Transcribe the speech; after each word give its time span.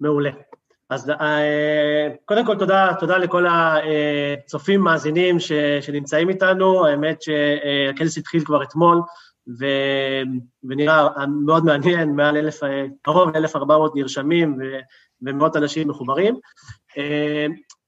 מעולה. 0.00 0.30
אז 0.90 1.10
אה, 1.10 2.08
קודם 2.24 2.46
כל 2.46 2.58
תודה, 2.58 2.92
תודה 3.00 3.18
לכל 3.18 3.46
הצופים, 3.50 4.80
מאזינים 4.80 5.40
ש, 5.40 5.52
שנמצאים 5.80 6.28
איתנו, 6.28 6.86
האמת 6.86 7.22
שהכנס 7.22 8.18
התחיל 8.18 8.44
כבר 8.44 8.62
אתמול, 8.62 9.02
ו, 9.60 9.66
ונראה 10.64 11.26
מאוד 11.44 11.64
מעניין, 11.64 12.16
מעל 12.16 12.36
אלף, 12.36 12.60
קרוב 13.02 13.36
ל-1,400 13.36 13.72
נרשמים 13.94 14.58
ו, 14.60 14.64
ומאות 15.22 15.56
אנשים 15.56 15.88
מחוברים. 15.88 16.34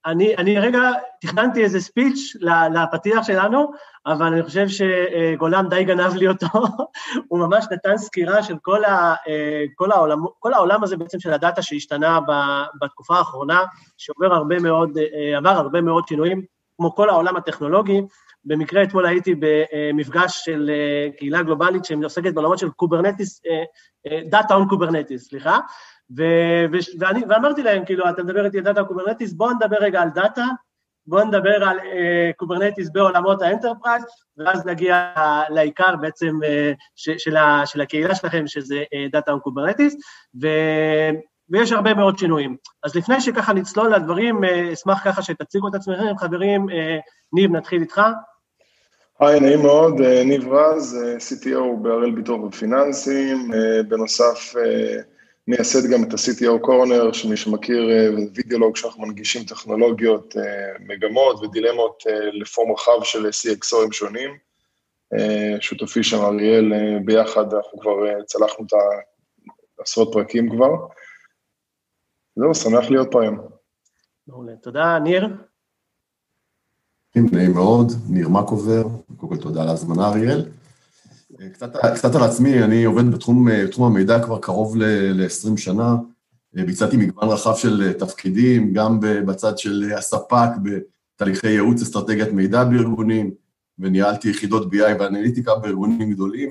אה, 0.05 0.11
אני, 0.11 0.35
אני 0.37 0.59
רגע 0.59 0.91
תכננתי 1.21 1.63
איזה 1.63 1.81
ספיץ' 1.81 2.35
לפתיח 2.73 3.23
שלנו, 3.23 3.71
אבל 4.05 4.25
אני 4.25 4.43
חושב 4.43 4.65
שגולן 4.67 5.69
די 5.69 5.83
גנב 5.83 6.15
לי 6.15 6.27
אותו, 6.27 6.47
הוא 7.29 7.39
ממש 7.39 7.65
נתן 7.71 7.97
סקירה 7.97 8.43
של 8.43 8.55
כל, 8.61 8.85
ה, 8.85 9.15
כל, 9.75 9.91
העולם, 9.91 10.17
כל 10.39 10.53
העולם 10.53 10.83
הזה 10.83 10.97
בעצם 10.97 11.19
של 11.19 11.33
הדאטה 11.33 11.61
שהשתנה 11.61 12.19
בתקופה 12.81 13.15
האחרונה, 13.15 13.63
שעובר 13.97 14.33
הרבה 14.33 14.59
מאוד, 14.59 14.97
עבר 15.37 15.49
הרבה 15.49 15.81
מאוד 15.81 16.07
שינויים, 16.07 16.41
כמו 16.77 16.95
כל 16.95 17.09
העולם 17.09 17.35
הטכנולוגי. 17.35 18.01
במקרה 18.45 18.83
אתמול 18.83 19.05
הייתי 19.05 19.35
במפגש 19.39 20.41
של 20.45 20.71
קהילה 21.17 21.43
גלובלית 21.43 21.85
שעוסקת 21.85 22.33
בעולמות 22.33 22.59
של 22.59 22.69
Kubernetes, 22.69 23.41
Data 24.29 24.55
on 24.55 24.67
Kubernetes, 24.69 25.29
סליחה, 25.29 25.59
ו- 26.17 26.65
ו- 26.71 26.99
ואני, 26.99 27.21
ואמרתי 27.29 27.63
להם, 27.63 27.85
כאילו, 27.85 28.09
אתה 28.09 28.23
מדבר 28.23 28.45
איתי 28.45 28.57
על 28.57 28.63
Data 28.63 28.83
Kubernetes, 28.83 29.33
בואו 29.33 29.53
נדבר 29.53 29.77
רגע 29.79 30.01
על 30.01 30.09
דאטה, 30.09 30.45
בואו 31.07 31.25
נדבר 31.25 31.63
על 31.63 31.77
Kubernetes 32.37 32.87
uh, 32.87 32.91
בעולמות 32.93 33.41
ה 33.41 33.46
enterprise, 33.46 34.03
ואז 34.37 34.65
נגיע 34.65 35.13
לעיקר 35.49 35.95
בעצם 35.95 36.39
uh, 36.43 36.75
ש- 36.95 37.23
של, 37.23 37.37
ה- 37.37 37.61
של 37.65 37.81
הקהילה 37.81 38.15
שלכם, 38.15 38.47
שזה 38.47 38.83
Data 39.11 39.31
on 39.31 39.39
Kubernetes, 39.39 39.95
ו- 40.41 41.09
ויש 41.49 41.71
הרבה 41.71 41.93
מאוד 41.93 42.17
שינויים. 42.17 42.57
אז 42.83 42.95
לפני 42.95 43.21
שככה 43.21 43.53
נצלול 43.53 43.95
לדברים, 43.95 44.43
uh, 44.43 44.73
אשמח 44.73 45.05
ככה 45.05 45.21
שתציגו 45.21 45.67
את 45.67 45.75
עצמכם, 45.75 46.17
חברים, 46.17 46.69
uh, 46.69 46.73
ניב, 47.33 47.51
נתחיל 47.51 47.81
איתך. 47.81 48.01
היי, 49.19 49.39
נעים 49.39 49.61
מאוד, 49.61 50.01
ניב 50.25 50.47
רז, 50.47 50.97
CTO 51.17 51.77
בהראל 51.81 52.11
ביטוח 52.11 52.41
ופיננסים, 52.41 53.51
בנוסף 53.87 54.53
מייסד 55.47 55.91
גם 55.91 56.03
את 56.03 56.13
ה- 56.13 56.31
CTO 56.31 56.59
Corner, 56.61 57.11
שמי 57.11 57.37
שמכיר 57.37 57.89
וידאולוג 58.35 58.77
שאנחנו 58.77 59.01
מנגישים 59.05 59.43
טכנולוגיות, 59.43 60.35
מגמות 60.79 61.39
ודילמות 61.39 62.03
לפורם 62.33 62.71
רחב 62.71 63.03
של 63.03 63.25
CXOים 63.25 63.91
שונים. 63.91 64.37
שותפי 65.59 66.03
שם 66.03 66.17
אריאל, 66.17 66.71
ביחד 67.05 67.53
אנחנו 67.53 67.79
כבר 67.79 68.23
צלחנו 68.25 68.65
את 68.65 68.73
העשרות 69.79 70.09
פרקים 70.13 70.49
כבר. 70.49 70.69
זהו, 72.35 72.55
שמח 72.55 72.89
להיות 72.89 73.07
פה 73.11 73.21
היום. 73.21 73.37
מעולה, 74.27 74.55
תודה. 74.55 74.99
ניר? 74.99 75.27
נעים 77.15 77.53
מאוד, 77.53 77.91
ניר 78.09 78.29
מקובר, 78.29 78.83
קודם 79.17 79.35
כל 79.35 79.41
תודה 79.41 79.61
על 79.61 79.67
ההזמנה 79.67 80.07
אריאל. 80.07 80.45
קצת, 81.53 81.75
קצת 81.95 82.15
על 82.15 82.23
עצמי, 82.23 82.63
אני 82.63 82.83
עובד 82.83 83.11
בתחום, 83.11 83.47
בתחום 83.51 83.85
המידע 83.85 84.23
כבר 84.23 84.39
קרוב 84.39 84.77
ל-20 84.77 85.57
שנה, 85.57 85.95
ביצעתי 86.53 86.97
מגוון 86.97 87.29
רחב 87.29 87.55
של 87.55 87.93
תפקידים, 87.93 88.73
גם 88.73 88.99
בצד 89.01 89.57
של 89.57 89.91
הספק, 89.97 90.49
בתהליכי 90.63 91.47
ייעוץ 91.47 91.81
אסטרטגיית 91.81 92.31
מידע 92.31 92.63
בארגונים, 92.63 93.31
וניהלתי 93.79 94.29
יחידות 94.29 94.73
BI 94.73 94.99
ואנליטיקה 94.99 95.55
בארגונים 95.55 96.11
גדולים. 96.11 96.49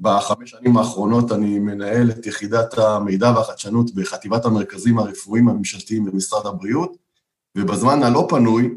בחמש 0.00 0.50
שנים 0.50 0.76
האחרונות 0.76 1.32
אני 1.32 1.58
מנהל 1.58 2.10
את 2.10 2.26
יחידת 2.26 2.78
המידע 2.78 3.32
והחדשנות 3.36 3.94
בחטיבת 3.94 4.44
המרכזים 4.44 4.98
הרפואיים 4.98 5.48
הממשלתיים 5.48 6.04
במשרד 6.04 6.46
הבריאות, 6.46 6.96
ובזמן 7.58 8.02
הלא 8.02 8.26
פנוי, 8.28 8.74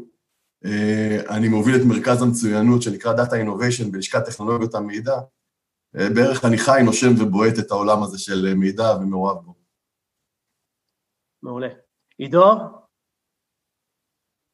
אני 1.28 1.48
מוביל 1.48 1.76
את 1.76 1.80
מרכז 1.86 2.22
המצוינות 2.22 2.82
שנקרא 2.82 3.14
Data 3.14 3.32
Innovation 3.32 3.90
בלשכת 3.92 4.24
טכנולוגיות 4.24 4.74
המידע. 4.74 5.18
בערך 5.92 6.44
אני 6.44 6.58
חי, 6.58 6.80
נושם 6.84 7.08
ובועט 7.18 7.58
את 7.58 7.70
העולם 7.70 8.02
הזה 8.02 8.18
של 8.18 8.54
מידע 8.54 8.96
ומעורב 9.00 9.44
בו. 9.44 9.54
מעולה. 11.42 11.68
עידו? 12.18 12.54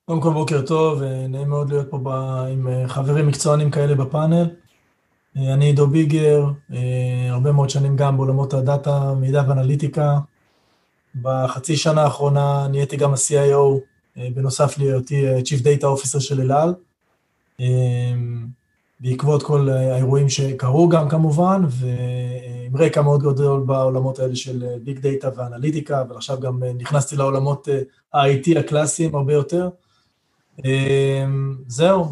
קודם 0.05 0.21
כל 0.21 0.33
בוקר 0.33 0.67
טוב, 0.67 1.03
נעים 1.03 1.49
מאוד 1.49 1.71
להיות 1.71 1.91
פה 1.91 1.99
עם 2.53 2.89
חברים 2.89 3.27
מקצוענים 3.27 3.71
כאלה 3.71 3.95
בפאנל. 3.95 4.51
אני 5.37 5.65
עידו 5.65 5.87
ביגר, 5.87 6.45
הרבה 7.31 7.53
מאוד 7.53 7.71
שנים 7.71 7.97
גם 7.97 8.17
בעולמות 8.17 8.55
הדאטה, 8.55 9.15
מידע 9.15 9.43
ואנליטיקה. 9.49 10.19
בחצי 11.23 11.77
שנה 11.77 12.03
האחרונה 12.03 12.69
נהייתי 12.71 12.97
גם 12.97 13.13
ה-CIO 13.13 13.92
בנוסף 14.17 14.79
להיותי 14.79 15.25
Chief 15.41 15.63
Data 15.63 15.85
Officer 15.85 16.21
של 16.21 16.41
אלעל, 16.41 16.75
בעקבות 19.01 19.43
כל 19.43 19.69
האירועים 19.69 20.29
שקרו 20.29 20.89
גם 20.89 21.09
כמובן, 21.09 21.63
ועם 21.69 22.77
רקע 22.77 23.03
מאוד 23.03 23.23
גדול 23.23 23.63
בעולמות 23.67 24.19
האלה 24.19 24.37
של 24.37 24.65
Big 24.85 24.99
Data 24.99 25.29
ואנליטיקה, 25.37 26.01
אבל 26.01 26.17
עכשיו 26.17 26.41
גם 26.41 26.63
נכנסתי 26.79 27.17
לעולמות 27.17 27.69
ה-IT 28.15 28.59
הקלאסיים 28.59 29.15
הרבה 29.15 29.33
יותר. 29.33 29.69
זהו, 31.67 32.05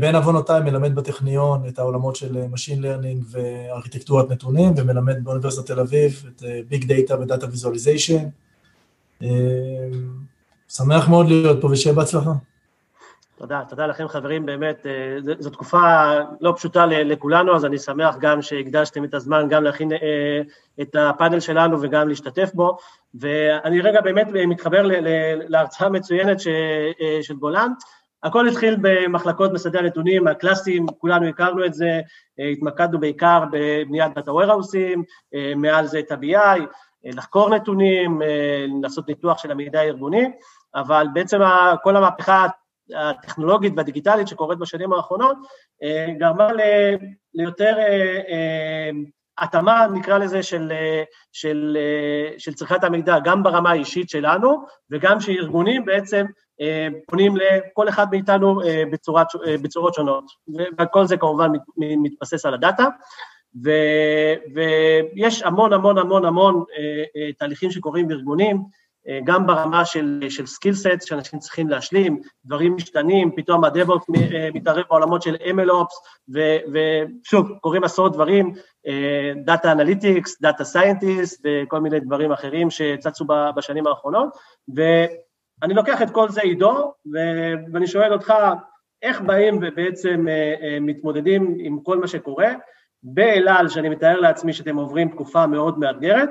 בין 0.00 0.14
עוונותיי 0.14 0.60
מלמד 0.60 0.94
בטכניון 0.94 1.68
את 1.68 1.78
העולמות 1.78 2.16
של 2.16 2.44
Machine 2.54 2.80
Learning 2.80 3.24
וארכיטקטורת 3.30 4.30
נתונים, 4.30 4.72
ומלמד 4.76 5.24
באוניברסיטת 5.24 5.66
תל 5.66 5.80
אביב 5.80 6.24
את 6.28 6.42
Big 6.68 6.84
Data 6.84 7.20
ו 7.20 7.25
Data 7.25 7.46
Visualization. 7.50 8.24
שמח 10.76 11.08
מאוד 11.08 11.28
להיות 11.28 11.60
פה 11.60 11.66
ושיהיה 11.66 11.96
בהצלחה. 11.96 12.30
תודה, 13.38 13.62
תודה 13.68 13.86
לכם 13.86 14.08
חברים, 14.08 14.46
באמת, 14.46 14.86
זו 15.38 15.50
תקופה 15.50 16.12
לא 16.40 16.52
פשוטה 16.56 16.86
לכולנו, 16.86 17.56
אז 17.56 17.64
אני 17.64 17.78
שמח 17.78 18.16
גם 18.20 18.42
שהקדשתם 18.42 19.04
את 19.04 19.14
הזמן 19.14 19.48
גם 19.48 19.64
להכין 19.64 19.92
את 20.80 20.96
הפאנל 20.96 21.40
שלנו 21.40 21.82
וגם 21.82 22.08
להשתתף 22.08 22.50
בו, 22.54 22.76
ואני 23.14 23.80
רגע 23.80 24.00
באמת 24.00 24.26
מתחבר 24.32 24.82
להרצאה 25.48 25.88
מצוינת 25.88 26.40
של 27.22 27.34
גולן. 27.38 27.72
הכל 28.22 28.48
התחיל 28.48 28.76
במחלקות 28.80 29.52
מסדי 29.52 29.78
הנתונים 29.78 30.26
הקלאסיים, 30.26 30.86
כולנו 30.86 31.26
הכרנו 31.26 31.64
את 31.64 31.74
זה, 31.74 32.00
התמקדנו 32.52 33.00
בעיקר 33.00 33.44
בבניית 33.52 34.14
דאטה 34.14 34.32
ווירהאוסים, 34.32 35.04
מעל 35.56 35.86
זה 35.86 35.98
את 35.98 36.12
ה-BI, 36.12 36.60
לחקור 37.04 37.50
נתונים, 37.50 38.22
לעשות 38.82 39.08
ניתוח 39.08 39.38
של 39.38 39.50
המידע 39.50 39.80
הארגוני, 39.80 40.30
אבל 40.74 41.06
בעצם 41.12 41.38
כל 41.82 41.96
המהפכה 41.96 42.46
הטכנולוגית 42.94 43.72
והדיגיטלית 43.76 44.28
שקורית 44.28 44.58
בשנים 44.58 44.92
האחרונות, 44.92 45.36
גרמה 46.18 46.48
ליותר 47.34 47.76
התאמה, 49.38 49.86
נקרא 49.92 50.18
לזה, 50.18 50.42
של, 50.42 50.72
של, 51.32 51.78
של 52.38 52.54
צריכת 52.54 52.84
המידע, 52.84 53.18
גם 53.24 53.42
ברמה 53.42 53.70
האישית 53.70 54.10
שלנו, 54.10 54.64
וגם 54.90 55.20
שארגונים 55.20 55.84
בעצם 55.84 56.26
פונים 57.08 57.34
לכל 57.36 57.88
אחד 57.88 58.06
מאיתנו 58.10 58.60
בצורת, 58.92 59.26
בצורות 59.62 59.94
שונות, 59.94 60.24
וכל 60.80 61.06
זה 61.06 61.16
כמובן 61.16 61.50
מתבסס 61.76 62.46
על 62.46 62.54
הדאטה. 62.54 62.86
ו, 63.64 63.70
ויש 64.54 65.42
המון 65.42 65.72
המון 65.72 65.98
המון 65.98 66.24
המון 66.24 66.64
תהליכים 67.38 67.70
שקורים 67.70 68.08
בארגונים, 68.08 68.62
גם 69.24 69.46
ברמה 69.46 69.84
של, 69.84 70.24
של 70.28 70.46
skill 70.46 70.74
set 70.74 71.02
שאנשים 71.02 71.38
צריכים 71.38 71.68
להשלים, 71.68 72.20
דברים 72.44 72.76
משתנים, 72.76 73.30
פתאום 73.36 73.64
ה 73.64 73.70
DevOps 73.70 74.04
מתערב 74.54 74.84
בעולמות 74.88 75.22
של 75.22 75.34
MLOps, 75.34 75.94
ושוב, 76.72 77.48
קורים 77.60 77.84
עשרות 77.84 78.12
דברים, 78.12 78.52
Data 79.44 79.72
Analytics, 79.72 80.40
Data 80.42 80.64
Scientist, 80.64 81.46
וכל 81.46 81.80
מיני 81.80 82.00
דברים 82.00 82.32
אחרים 82.32 82.70
שצצו 82.70 83.24
בשנים 83.56 83.86
האחרונות, 83.86 84.28
ואני 84.74 85.74
לוקח 85.74 86.02
את 86.02 86.10
כל 86.10 86.28
זה 86.28 86.40
עידו, 86.40 86.92
ואני 87.72 87.86
שואל 87.86 88.12
אותך, 88.12 88.34
איך 89.02 89.20
באים 89.20 89.58
ובעצם 89.62 90.26
מתמודדים 90.80 91.56
עם 91.58 91.80
כל 91.80 91.98
מה 91.98 92.06
שקורה, 92.06 92.52
באלעל, 93.02 93.68
שאני 93.68 93.88
מתאר 93.88 94.20
לעצמי 94.20 94.52
שאתם 94.52 94.76
עוברים 94.76 95.08
תקופה 95.08 95.46
מאוד 95.46 95.78
מאתגרת, 95.78 96.30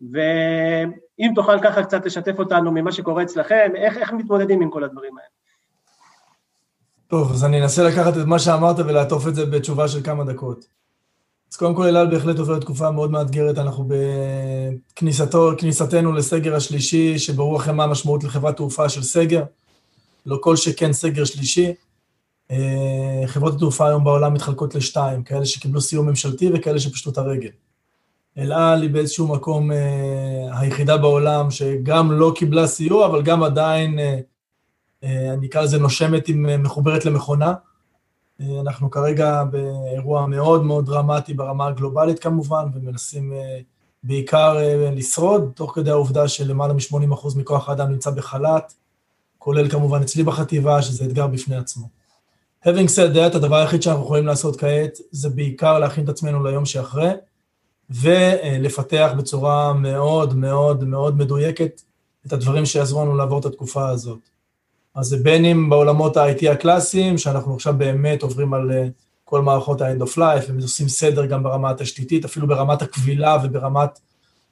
ואם 0.00 1.32
תוכל 1.34 1.60
ככה 1.62 1.82
קצת 1.82 2.06
לשתף 2.06 2.38
אותנו 2.38 2.72
ממה 2.72 2.92
שקורה 2.92 3.22
אצלכם, 3.22 3.70
איך, 3.76 3.96
איך 3.96 4.12
מתמודדים 4.12 4.62
עם 4.62 4.70
כל 4.70 4.84
הדברים 4.84 5.18
האלה? 5.18 5.28
טוב, 7.06 7.32
אז 7.32 7.44
אני 7.44 7.62
אנסה 7.62 7.82
לקחת 7.82 8.16
את 8.16 8.26
מה 8.26 8.38
שאמרת 8.38 8.78
ולעטוף 8.78 9.28
את 9.28 9.34
זה 9.34 9.46
בתשובה 9.46 9.88
של 9.88 10.02
כמה 10.02 10.24
דקות. 10.24 10.64
אז 11.52 11.56
קודם 11.56 11.74
כל, 11.74 11.82
אלעל 11.82 12.10
בהחלט 12.10 12.38
עוברת 12.38 12.60
תקופה 12.60 12.90
מאוד 12.90 13.10
מאתגרת, 13.10 13.58
אנחנו 13.58 13.88
בכניסתנו 14.98 16.12
לסגר 16.12 16.56
השלישי, 16.56 17.18
שברור 17.18 17.56
לכם 17.56 17.76
מה 17.76 17.84
המשמעות 17.84 18.24
לחברת 18.24 18.56
תעופה 18.56 18.88
של 18.88 19.02
סגר, 19.02 19.42
לא 20.26 20.38
כל 20.40 20.56
שכן 20.56 20.92
סגר 20.92 21.24
שלישי. 21.24 21.74
חברות 23.26 23.54
התעופה 23.54 23.88
היום 23.88 24.04
בעולם 24.04 24.34
מתחלקות 24.34 24.74
לשתיים, 24.74 25.22
כאלה 25.22 25.46
שקיבלו 25.46 25.80
סיום 25.80 26.08
ממשלתי 26.08 26.50
וכאלה 26.54 26.80
שפשטו 26.80 27.10
את 27.10 27.18
הרגל. 27.18 27.50
אל 28.40 28.52
על 28.52 28.82
היא 28.82 28.90
באיזשהו 28.90 29.28
מקום 29.28 29.70
היחידה 30.52 30.96
בעולם 30.96 31.50
שגם 31.50 32.12
לא 32.12 32.32
קיבלה 32.34 32.66
סיוע, 32.66 33.06
אבל 33.06 33.22
גם 33.22 33.42
עדיין, 33.42 33.98
אני 35.02 35.46
אקרא 35.46 35.62
לזה 35.62 35.78
נושמת 35.78 36.28
עם 36.28 36.62
מחוברת 36.62 37.04
למכונה. 37.04 37.54
אנחנו 38.60 38.90
כרגע 38.90 39.44
באירוע 39.44 40.26
מאוד 40.26 40.64
מאוד 40.64 40.86
דרמטי 40.86 41.34
ברמה 41.34 41.66
הגלובלית 41.66 42.18
כמובן, 42.18 42.64
ומנסים 42.74 43.32
בעיקר 44.02 44.56
לשרוד, 44.92 45.50
תוך 45.54 45.72
כדי 45.74 45.90
העובדה 45.90 46.28
שלמעלה 46.28 46.72
מ-80% 46.72 47.38
מכוח 47.38 47.68
האדם 47.68 47.90
נמצא 47.90 48.10
בחל"ת, 48.10 48.74
כולל 49.38 49.68
כמובן 49.68 50.02
אצלי 50.02 50.22
בחטיבה, 50.22 50.82
שזה 50.82 51.04
אתגר 51.04 51.26
בפני 51.26 51.56
עצמו. 51.56 51.86
Having 52.64 52.88
said 52.96 53.16
that, 53.16 53.36
הדבר 53.36 53.56
היחיד 53.56 53.82
שאנחנו 53.82 54.02
יכולים 54.02 54.26
לעשות 54.26 54.60
כעת, 54.60 54.98
זה 55.10 55.28
בעיקר 55.28 55.78
להכין 55.78 56.04
את 56.04 56.08
עצמנו 56.08 56.44
ליום 56.44 56.64
שאחרי, 56.64 57.10
ולפתח 57.90 59.10
בצורה 59.18 59.72
מאוד 59.72 60.36
מאוד 60.36 60.84
מאוד 60.84 61.18
מדויקת 61.18 61.82
את 62.26 62.32
הדברים 62.32 62.66
שיעזרו 62.66 63.04
לנו 63.04 63.16
לעבור 63.16 63.40
את 63.40 63.44
התקופה 63.44 63.88
הזאת. 63.88 64.18
אז 64.94 65.06
זה 65.06 65.16
בין 65.16 65.44
אם 65.44 65.70
בעולמות 65.70 66.16
ה-IT 66.16 66.50
הקלאסיים, 66.50 67.18
שאנחנו 67.18 67.54
עכשיו 67.54 67.74
באמת 67.78 68.22
עוברים 68.22 68.54
על 68.54 68.72
אה, 68.72 68.88
כל 69.24 69.42
מערכות 69.42 69.80
ה-end 69.80 70.02
of 70.02 70.16
life, 70.16 70.52
ועושים 70.58 70.88
סדר 70.88 71.26
גם 71.26 71.42
ברמה 71.42 71.70
התשתיתית, 71.70 72.24
אפילו 72.24 72.46
ברמת 72.46 72.82
הקבילה 72.82 73.36
וברמת 73.44 74.00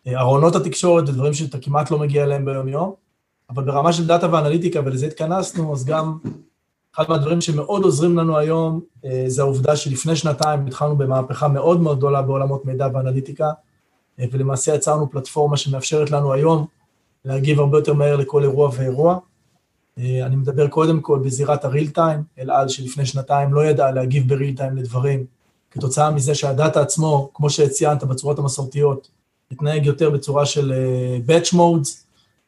אה, 0.06 0.20
ארונות 0.20 0.56
התקשורת, 0.56 1.08
ודברים 1.08 1.34
שאתה 1.34 1.58
כמעט 1.58 1.90
לא 1.90 1.98
מגיע 1.98 2.24
אליהם 2.24 2.44
ביום-יום. 2.44 2.94
אבל 3.50 3.64
ברמה 3.64 3.92
של 3.92 4.06
דאטה 4.06 4.32
ואנליטיקה, 4.32 4.80
ולזה 4.84 5.06
התכנסנו, 5.06 5.72
אז 5.72 5.84
גם 5.84 6.18
אחד 7.00 7.10
מהדברים 7.10 7.40
שמאוד 7.40 7.84
עוזרים 7.84 8.18
לנו 8.18 8.38
היום, 8.38 8.80
אה, 9.04 9.24
זה 9.26 9.42
העובדה 9.42 9.76
שלפני 9.76 10.16
שנתיים 10.16 10.66
התחלנו 10.66 10.96
במהפכה 10.96 11.48
מאוד 11.48 11.80
מאוד 11.80 11.98
גדולה 11.98 12.22
בעולמות 12.22 12.64
מידע 12.64 12.88
ואנליטיקה, 12.94 13.50
אה, 14.20 14.24
ולמעשה 14.32 14.74
יצרנו 14.74 15.10
פלטפורמה 15.10 15.56
שמאפשרת 15.56 16.10
לנו 16.10 16.32
היום 16.32 16.66
להגיב 17.24 17.60
הרבה 17.60 17.78
יותר 17.78 17.94
מהר 17.94 18.16
לכל 18.16 18.42
אירוע 18.42 18.70
ואירוע. 18.76 19.18
אה, 19.98 20.26
אני 20.26 20.36
מדבר 20.36 20.68
קודם 20.68 21.00
כל 21.00 21.18
בזירת 21.18 21.64
הריל 21.64 21.90
טיים, 21.90 22.22
אל 22.38 22.50
על 22.50 22.68
שלפני 22.68 23.06
שנתיים 23.06 23.54
לא 23.54 23.64
ידע 23.64 23.90
להגיב 23.90 24.28
בריל 24.28 24.56
טיים 24.56 24.76
לדברים, 24.76 25.24
כתוצאה 25.70 26.10
מזה 26.10 26.34
שהדאטה 26.34 26.80
עצמו, 26.80 27.30
כמו 27.34 27.50
שציינת 27.50 28.04
בצורות 28.04 28.38
המסורתיות, 28.38 29.08
התנהג 29.52 29.86
יותר 29.86 30.10
בצורה 30.10 30.46
של 30.46 30.72
batch 31.26 31.54
modes, 31.54 31.88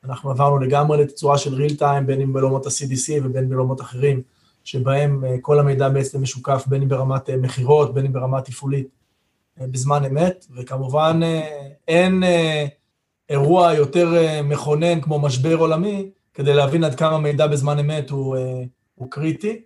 אנחנו 0.05 0.31
עברנו 0.31 0.59
לגמרי 0.59 1.03
לתצורה 1.03 1.39
של 1.39 1.67
real 1.67 1.81
time, 1.81 2.05
בין 2.07 2.21
אם 2.21 2.33
בעולמות 2.33 2.67
ה-CDC 2.67 3.25
ובין 3.25 3.49
בעולמות 3.49 3.81
אחרים, 3.81 4.23
שבהם 4.71 5.25
אה, 5.25 5.37
כל 5.41 5.59
המידע 5.59 5.89
בעצם 5.89 6.23
משוקף, 6.23 6.65
בין 6.67 6.83
אם 6.83 6.89
ברמת 6.89 7.31
אה, 7.31 7.37
מכירות, 7.37 7.95
בין 7.95 8.07
אם 8.07 8.13
ברמה 8.13 8.41
תפעולית, 8.41 8.89
אה, 9.61 9.67
בזמן 9.67 10.05
אמת, 10.05 10.47
וכמובן 10.57 11.21
אין 11.89 12.23
אירוע 13.29 13.75
יותר 13.75 14.09
מכונן 14.45 15.01
כמו 15.01 15.19
משבר 15.19 15.57
עולמי, 15.57 16.11
כדי 16.35 16.55
להבין 16.55 16.85
עד 16.85 16.95
כמה 16.95 17.19
מידע 17.19 17.47
בזמן 17.47 17.79
אמת 17.79 18.11
הוא, 18.11 18.37
הוא 18.95 19.11
קריטי. 19.11 19.61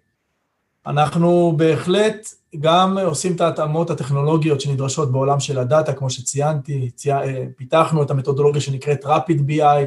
אנחנו 0.87 1.55
בהחלט 1.57 2.29
גם 2.61 2.99
עושים 2.99 3.35
את 3.37 3.41
ההתאמות 3.41 3.91
הטכנולוגיות 3.91 4.61
שנדרשות 4.61 5.13
בעולם 5.13 5.41
של 5.41 5.59
הדאטה, 5.59 5.93
כמו 5.93 6.11
שציינתי, 6.11 6.91
צי... 6.91 7.11
פיתחנו 7.57 8.03
את 8.03 8.11
המתודולוגיה 8.11 8.61
שנקראת 8.61 9.05
Rapid 9.05 9.41
BI, 9.49 9.85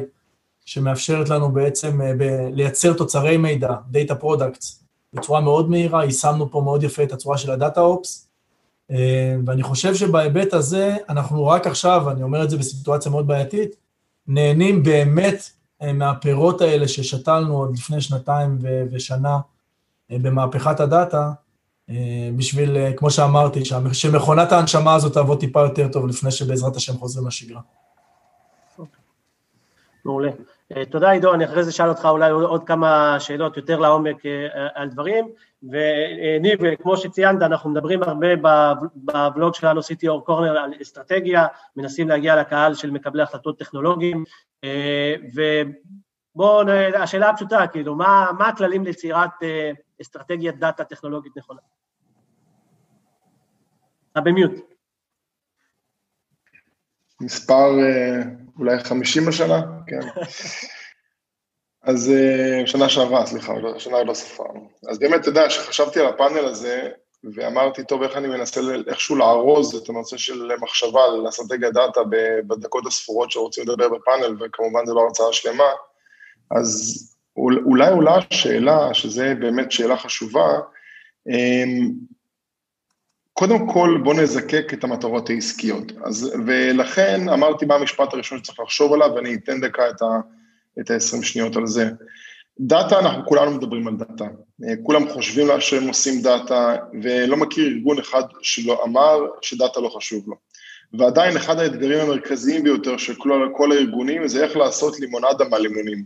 שמאפשרת 0.64 1.28
לנו 1.28 1.52
בעצם 1.52 2.00
ב- 2.18 2.48
לייצר 2.52 2.92
תוצרי 2.92 3.36
מידע, 3.36 3.70
Data 3.92 4.22
Products, 4.22 4.87
בצורה 5.12 5.40
מאוד 5.40 5.70
מהירה, 5.70 6.04
יישמנו 6.04 6.50
פה 6.50 6.60
מאוד 6.60 6.82
יפה 6.82 7.02
את 7.02 7.12
הצורה 7.12 7.38
של 7.38 7.62
Ops, 7.62 8.26
אה, 8.90 9.36
ואני 9.46 9.62
חושב 9.62 9.94
שבהיבט 9.94 10.54
הזה, 10.54 10.96
אנחנו 11.08 11.46
רק 11.46 11.66
עכשיו, 11.66 12.10
אני 12.10 12.22
אומר 12.22 12.44
את 12.44 12.50
זה 12.50 12.56
בסיטואציה 12.58 13.10
מאוד 13.10 13.26
בעייתית, 13.26 13.76
נהנים 14.26 14.82
באמת 14.82 15.50
אה, 15.82 15.92
מהפירות 15.92 16.60
האלה 16.60 16.88
ששתלנו 16.88 17.56
עוד 17.56 17.74
לפני 17.74 18.00
שנתיים 18.00 18.58
ושנה 18.92 19.38
במהפכת 20.10 20.80
הדאטה, 20.80 21.32
בשביל, 22.36 22.76
כמו 22.96 23.10
שאמרתי, 23.10 23.62
שמכונת 23.92 24.52
ההנשמה 24.52 24.94
הזאת 24.94 25.12
תעבוד 25.12 25.40
טיפה 25.40 25.60
יותר 25.60 25.88
טוב 25.88 26.06
לפני 26.06 26.30
שבעזרת 26.30 26.76
השם 26.76 26.98
חוזרים 26.98 27.26
לשגרה. 27.26 27.60
מעולה. 30.04 30.28
אה, 30.28 30.34
תודה 30.90 31.10
עידו, 31.10 31.34
אני 31.34 31.44
אחרי 31.44 31.64
זה 31.64 31.70
אשאל 31.70 31.88
אותך 31.88 32.04
אולי 32.10 32.30
עוד 32.30 32.64
כמה 32.64 33.16
שאלות 33.20 33.56
יותר 33.56 33.78
לעומק 33.78 34.26
אה, 34.26 34.68
על 34.74 34.88
דברים, 34.88 35.28
וניב, 35.62 36.74
כמו 36.74 36.96
שציינת, 36.96 37.42
אנחנו 37.42 37.70
מדברים 37.70 38.02
הרבה 38.02 38.28
בבלוג 38.96 39.54
שלנו 39.54 39.80
CTO 39.80 40.24
קורנר 40.24 40.58
על 40.58 40.72
אסטרטגיה, 40.82 41.46
מנסים 41.76 42.08
להגיע 42.08 42.40
לקהל 42.40 42.74
של 42.74 42.90
מקבלי 42.90 43.22
החלטות 43.22 43.58
טכנולוגיים, 43.58 44.24
אה, 44.64 45.14
ובואו, 46.34 46.62
השאלה 46.98 47.30
הפשוטה, 47.30 47.66
כאילו, 47.66 47.94
מה, 47.94 48.30
מה 48.38 48.48
הכללים 48.48 48.84
ליצירת 48.84 49.30
אסטרטגיית 50.02 50.58
דאטה 50.58 50.84
טכנולוגית 50.84 51.36
נכונה? 51.36 51.60
אתה 54.12 54.20
במיוט. 54.20 54.52
מספר 57.20 57.70
אולי 58.58 58.78
50 58.84 59.28
השנה, 59.28 59.62
כן. 59.86 60.00
אז 61.82 62.10
אה, 62.10 62.66
שנה 62.66 62.88
שעברה, 62.88 63.26
סליחה, 63.26 63.58
לא, 63.58 63.78
שנה 63.78 64.02
לא 64.02 64.14
ספרנו. 64.14 64.68
אז 64.88 64.98
באמת, 64.98 65.20
אתה 65.20 65.28
יודע, 65.28 65.48
כשחשבתי 65.48 66.00
על 66.00 66.06
הפאנל 66.06 66.44
הזה, 66.44 66.88
ואמרתי, 67.34 67.84
טוב, 67.84 68.02
איך 68.02 68.16
אני 68.16 68.28
מנסה 68.28 68.60
איכשהו 68.88 69.16
לארוז 69.16 69.74
את 69.74 69.88
הנושא 69.88 70.16
של 70.16 70.50
מחשבה 70.60 71.04
על 71.04 71.28
אסטרטגיה 71.28 71.70
דאטה 71.70 72.00
בדקות 72.48 72.86
הספורות 72.86 73.30
שרוצים 73.30 73.64
לדבר 73.68 73.88
בפאנל, 73.88 74.36
וכמובן 74.40 74.86
זו 74.86 74.94
לא 74.94 75.00
הרצאה 75.00 75.32
שלמה, 75.32 75.72
אז 76.58 76.98
אולי 77.66 77.90
עולה 77.90 78.18
השאלה, 78.30 78.94
שזו 78.94 79.22
באמת 79.40 79.72
שאלה 79.72 79.96
חשובה, 79.96 80.58
אמ, 81.28 81.90
קודם 83.38 83.68
כל, 83.68 84.00
בוא 84.04 84.14
נזקק 84.14 84.74
את 84.74 84.84
המטרות 84.84 85.30
העסקיות. 85.30 85.92
אז, 86.04 86.32
ולכן 86.46 87.28
אמרתי 87.28 87.66
מה 87.66 87.74
המשפט 87.74 88.14
הראשון 88.14 88.38
שצריך 88.38 88.60
לחשוב 88.60 88.92
עליו, 88.92 89.10
ואני 89.14 89.34
אתן 89.34 89.60
דקה 89.60 89.90
את, 89.90 90.02
ה, 90.02 90.06
את 90.80 90.90
ה-20 90.90 91.22
שניות 91.22 91.56
על 91.56 91.66
זה. 91.66 91.90
דאטה, 92.60 92.98
אנחנו 92.98 93.26
כולנו 93.26 93.50
מדברים 93.50 93.88
על 93.88 93.96
דאטה. 93.96 94.24
כולם 94.82 95.08
חושבים 95.08 95.46
לה 95.46 95.60
שהם 95.60 95.88
עושים 95.88 96.22
דאטה, 96.22 96.76
ולא 97.02 97.36
מכיר 97.36 97.66
ארגון 97.66 97.98
אחד 97.98 98.22
שלא 98.42 98.84
אמר 98.84 99.18
שדאטה 99.42 99.80
לא 99.80 99.88
חשוב 99.88 100.28
לו. 100.28 100.36
ועדיין 100.92 101.36
אחד 101.36 101.58
האתגרים 101.58 101.98
המרכזיים 101.98 102.62
ביותר 102.62 102.96
של 102.96 103.14
כל, 103.14 103.48
כל 103.56 103.72
הארגונים 103.72 104.28
זה 104.28 104.44
איך 104.44 104.56
לעשות 104.56 105.00
לימונדה 105.00 105.48
מהלימונים. 105.50 106.04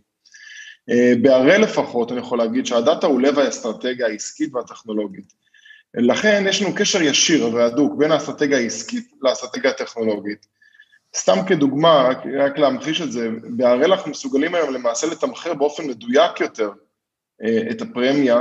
אה, 0.91 1.13
בהראל 1.23 1.63
לפחות 1.63 2.13
אני 2.13 2.21
יכול 2.21 2.39
להגיד 2.39 2.67
שהדאטה 2.67 3.07
הוא 3.07 3.21
לב 3.21 3.39
האסטרטגיה 3.39 4.07
העסקית 4.07 4.55
והטכנולוגית. 4.55 5.42
לכן 5.95 6.45
יש 6.49 6.63
לנו 6.63 6.75
קשר 6.75 7.03
ישיר 7.03 7.55
והדוק 7.55 7.95
בין 7.99 8.13
האסטרטגיה 8.13 8.59
העסקית 8.59 9.13
לאסטרטגיה 9.23 9.71
הטכנולוגית. 9.71 10.47
סתם 11.17 11.37
כדוגמה, 11.49 12.09
רק, 12.09 12.19
רק 12.39 12.59
להמחיש 12.59 13.01
את 13.01 13.13
זה, 13.13 13.29
בהראל 13.43 13.93
אנחנו 13.93 14.11
מסוגלים 14.11 14.55
היום 14.55 14.75
למעשה 14.75 15.07
לתמחר 15.07 15.55
באופן 15.55 15.87
מדויק 15.87 16.41
יותר 16.41 16.71
אה, 17.43 17.71
את 17.71 17.83
הפרמיה 17.83 18.39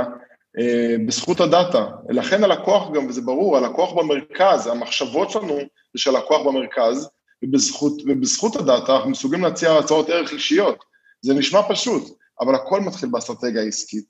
אה, 0.58 0.96
בזכות 1.06 1.40
הדאטה. 1.40 1.86
לכן 2.08 2.44
הלקוח 2.44 2.90
גם, 2.94 3.06
וזה 3.06 3.20
ברור, 3.20 3.56
הלקוח 3.56 3.92
במרכז, 3.92 4.66
המחשבות 4.66 5.30
שלנו 5.30 5.58
זה 5.94 6.00
שהלקוח 6.02 6.46
במרכז, 6.46 7.08
ובזכות, 7.44 7.92
ובזכות 8.06 8.56
הדאטה 8.56 8.96
אנחנו 8.96 9.10
מסוגלים 9.10 9.44
להציע 9.44 9.72
הצעות 9.72 10.10
ערך 10.10 10.32
אישיות. 10.32 10.84
זה 11.22 11.34
נשמע 11.34 11.60
פשוט, 11.68 12.18
אבל 12.40 12.54
הכל 12.54 12.80
מתחיל 12.80 13.08
באסטרטגיה 13.08 13.62
העסקית. 13.62 14.04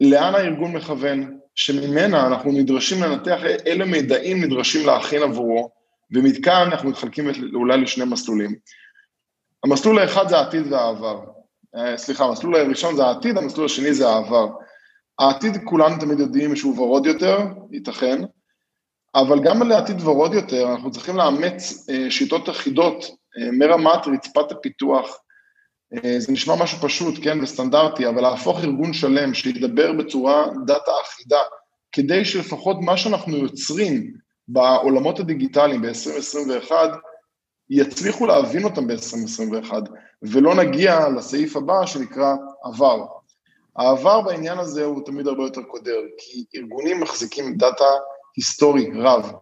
לאן 0.00 0.34
הארגון 0.34 0.72
מכוון, 0.72 1.38
שממנה 1.58 2.26
אנחנו 2.26 2.52
נדרשים 2.52 3.02
לנתח 3.02 3.40
אילו 3.66 3.86
מידעים 3.86 4.44
נדרשים 4.44 4.86
להכין 4.86 5.22
עבורו, 5.22 5.70
ומכאן 6.14 6.68
אנחנו 6.72 6.90
מתחלקים 6.90 7.30
אולי 7.54 7.80
לשני 7.80 8.04
מסלולים. 8.04 8.54
המסלול 9.64 9.98
האחד 9.98 10.28
זה 10.28 10.38
העתיד 10.38 10.72
והעבר. 10.72 11.24
אה, 11.76 11.96
סליחה, 11.96 12.24
המסלול 12.24 12.56
הראשון 12.56 12.96
זה 12.96 13.04
העתיד, 13.04 13.38
המסלול 13.38 13.66
השני 13.66 13.94
זה 13.94 14.08
העבר. 14.08 14.48
העתיד 15.18 15.52
כולנו 15.64 16.00
תמיד 16.00 16.20
יודעים 16.20 16.56
שהוא 16.56 16.78
ורוד 16.78 17.06
יותר, 17.06 17.38
ייתכן, 17.72 18.22
אבל 19.14 19.40
גם 19.44 19.68
לעתיד 19.68 20.00
ורוד 20.00 20.34
יותר 20.34 20.72
אנחנו 20.72 20.90
צריכים 20.90 21.16
לאמץ 21.16 21.88
אה, 21.90 22.10
שיטות 22.10 22.48
אחידות 22.48 23.04
אה, 23.04 23.50
מרמת 23.52 24.06
רצפת 24.06 24.52
הפיתוח 24.52 25.18
זה 26.18 26.32
נשמע 26.32 26.54
משהו 26.56 26.78
פשוט, 26.78 27.14
כן, 27.22 27.40
וסטנדרטי, 27.42 28.08
אבל 28.08 28.22
להפוך 28.22 28.58
ארגון 28.58 28.92
שלם 28.92 29.34
שידבר 29.34 29.92
בצורה 29.92 30.46
דאטה 30.66 30.92
אחידה, 31.02 31.40
כדי 31.92 32.24
שלפחות 32.24 32.76
מה 32.80 32.96
שאנחנו 32.96 33.36
יוצרים 33.36 34.12
בעולמות 34.48 35.20
הדיגיטליים 35.20 35.82
ב-2021, 35.82 36.72
יצליחו 37.70 38.26
להבין 38.26 38.64
אותם 38.64 38.86
ב-2021, 38.86 39.72
ולא 40.22 40.54
נגיע 40.54 41.08
לסעיף 41.08 41.56
הבא 41.56 41.86
שנקרא 41.86 42.34
עבר. 42.64 43.04
העבר 43.76 44.20
בעניין 44.20 44.58
הזה 44.58 44.84
הוא 44.84 45.06
תמיד 45.06 45.26
הרבה 45.26 45.42
יותר 45.42 45.62
קודר, 45.62 46.00
כי 46.18 46.44
ארגונים 46.56 47.00
מחזיקים 47.00 47.56
דאטה 47.56 47.84
היסטורי 48.36 48.90
רב. 48.94 49.32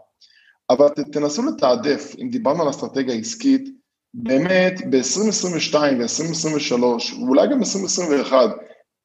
אבל 0.71 0.89
תנסו 1.13 1.43
לתעדף, 1.43 2.15
אם 2.23 2.29
דיברנו 2.31 2.63
על 2.63 2.71
אסטרטגיה 2.71 3.15
עסקית, 3.15 3.69
באמת 4.15 4.81
ב-2022 4.91 5.75
ו-2023, 5.75 6.83
ואולי 7.21 7.49
גם 7.49 7.61
ב-2021, 7.61 8.33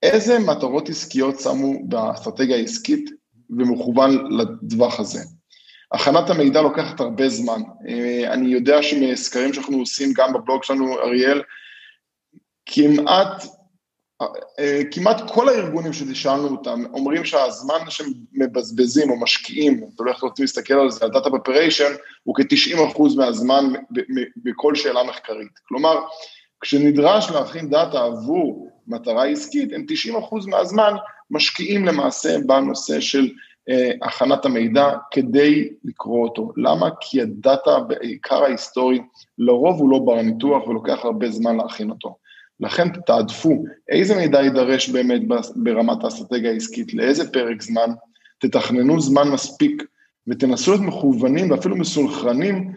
איזה 0.03 0.39
מטרות 0.39 0.89
עסקיות 0.89 1.39
שמו 1.39 1.87
באסטרטגיה 1.87 2.55
העסקית 2.55 3.09
ומכוון 3.49 4.27
לטווח 4.31 4.99
הזה? 4.99 5.19
הכנת 5.91 6.29
המידע 6.29 6.61
לוקחת 6.61 6.99
הרבה 6.99 7.29
זמן. 7.29 7.61
אה, 7.87 8.33
אני 8.33 8.47
יודע 8.47 8.83
שמסקרים 8.83 9.53
שאנחנו 9.53 9.77
עושים 9.77 10.13
גם 10.15 10.33
בבלוג 10.33 10.63
שלנו, 10.63 10.99
אריאל, 10.99 11.41
כמעט, 12.65 13.45
כמעט 14.91 15.31
כל 15.31 15.49
הארגונים 15.49 15.93
ששאלנו 15.93 16.47
אותם 16.47 16.83
אומרים 16.93 17.25
שהזמן 17.25 17.79
שהם 17.89 18.07
מבזבזים 18.33 19.09
או 19.09 19.19
משקיעים, 19.19 19.77
אתה 19.77 20.03
הולך 20.03 20.23
רוצים 20.23 20.43
להסתכל 20.43 20.73
על 20.73 20.91
זה, 20.91 21.05
על 21.05 21.11
data 21.11 21.29
preparation, 21.29 21.93
הוא 22.23 22.35
כ-90% 22.35 23.01
מהזמן 23.17 23.65
בכל 24.37 24.75
שאלה 24.75 25.03
מחקרית. 25.03 25.59
כלומר, 25.67 25.95
כשנדרש 26.61 27.31
להכין 27.31 27.69
דאטה 27.69 28.03
עבור 28.03 28.69
מטרה 28.87 29.25
עסקית, 29.25 29.73
הם 29.73 29.85
90% 30.13 30.49
מהזמן 30.49 30.93
משקיעים 31.31 31.85
למעשה 31.85 32.37
בנושא 32.45 32.99
של 32.99 33.29
אה, 33.69 33.91
הכנת 34.01 34.45
המידע 34.45 34.91
כדי 35.11 35.69
לקרוא 35.83 36.23
אותו. 36.23 36.51
למה? 36.57 36.89
כי 37.01 37.21
הדאטה, 37.21 37.79
בעיקר 37.79 38.43
ההיסטורי, 38.43 38.99
לרוב 39.37 39.79
הוא 39.79 39.89
לא 39.89 39.99
בר 39.99 40.21
ניתוח 40.21 40.67
ולוקח 40.67 41.05
הרבה 41.05 41.31
זמן 41.31 41.57
להכין 41.57 41.89
אותו. 41.89 42.15
לכן 42.61 42.89
תעדפו 43.05 43.63
איזה 43.89 44.15
מידע 44.15 44.41
יידרש 44.41 44.89
באמת 44.89 45.21
ברמת 45.55 46.03
האסטרטגיה 46.03 46.51
העסקית, 46.51 46.93
לאיזה 46.93 47.31
פרק 47.31 47.61
זמן, 47.61 47.91
תתכננו 48.39 49.01
זמן 49.01 49.27
מספיק 49.27 49.83
ותנסו 50.27 50.71
להיות 50.71 50.83
מכוונים 50.83 51.51
ואפילו 51.51 51.75
מסונכרנים 51.75 52.73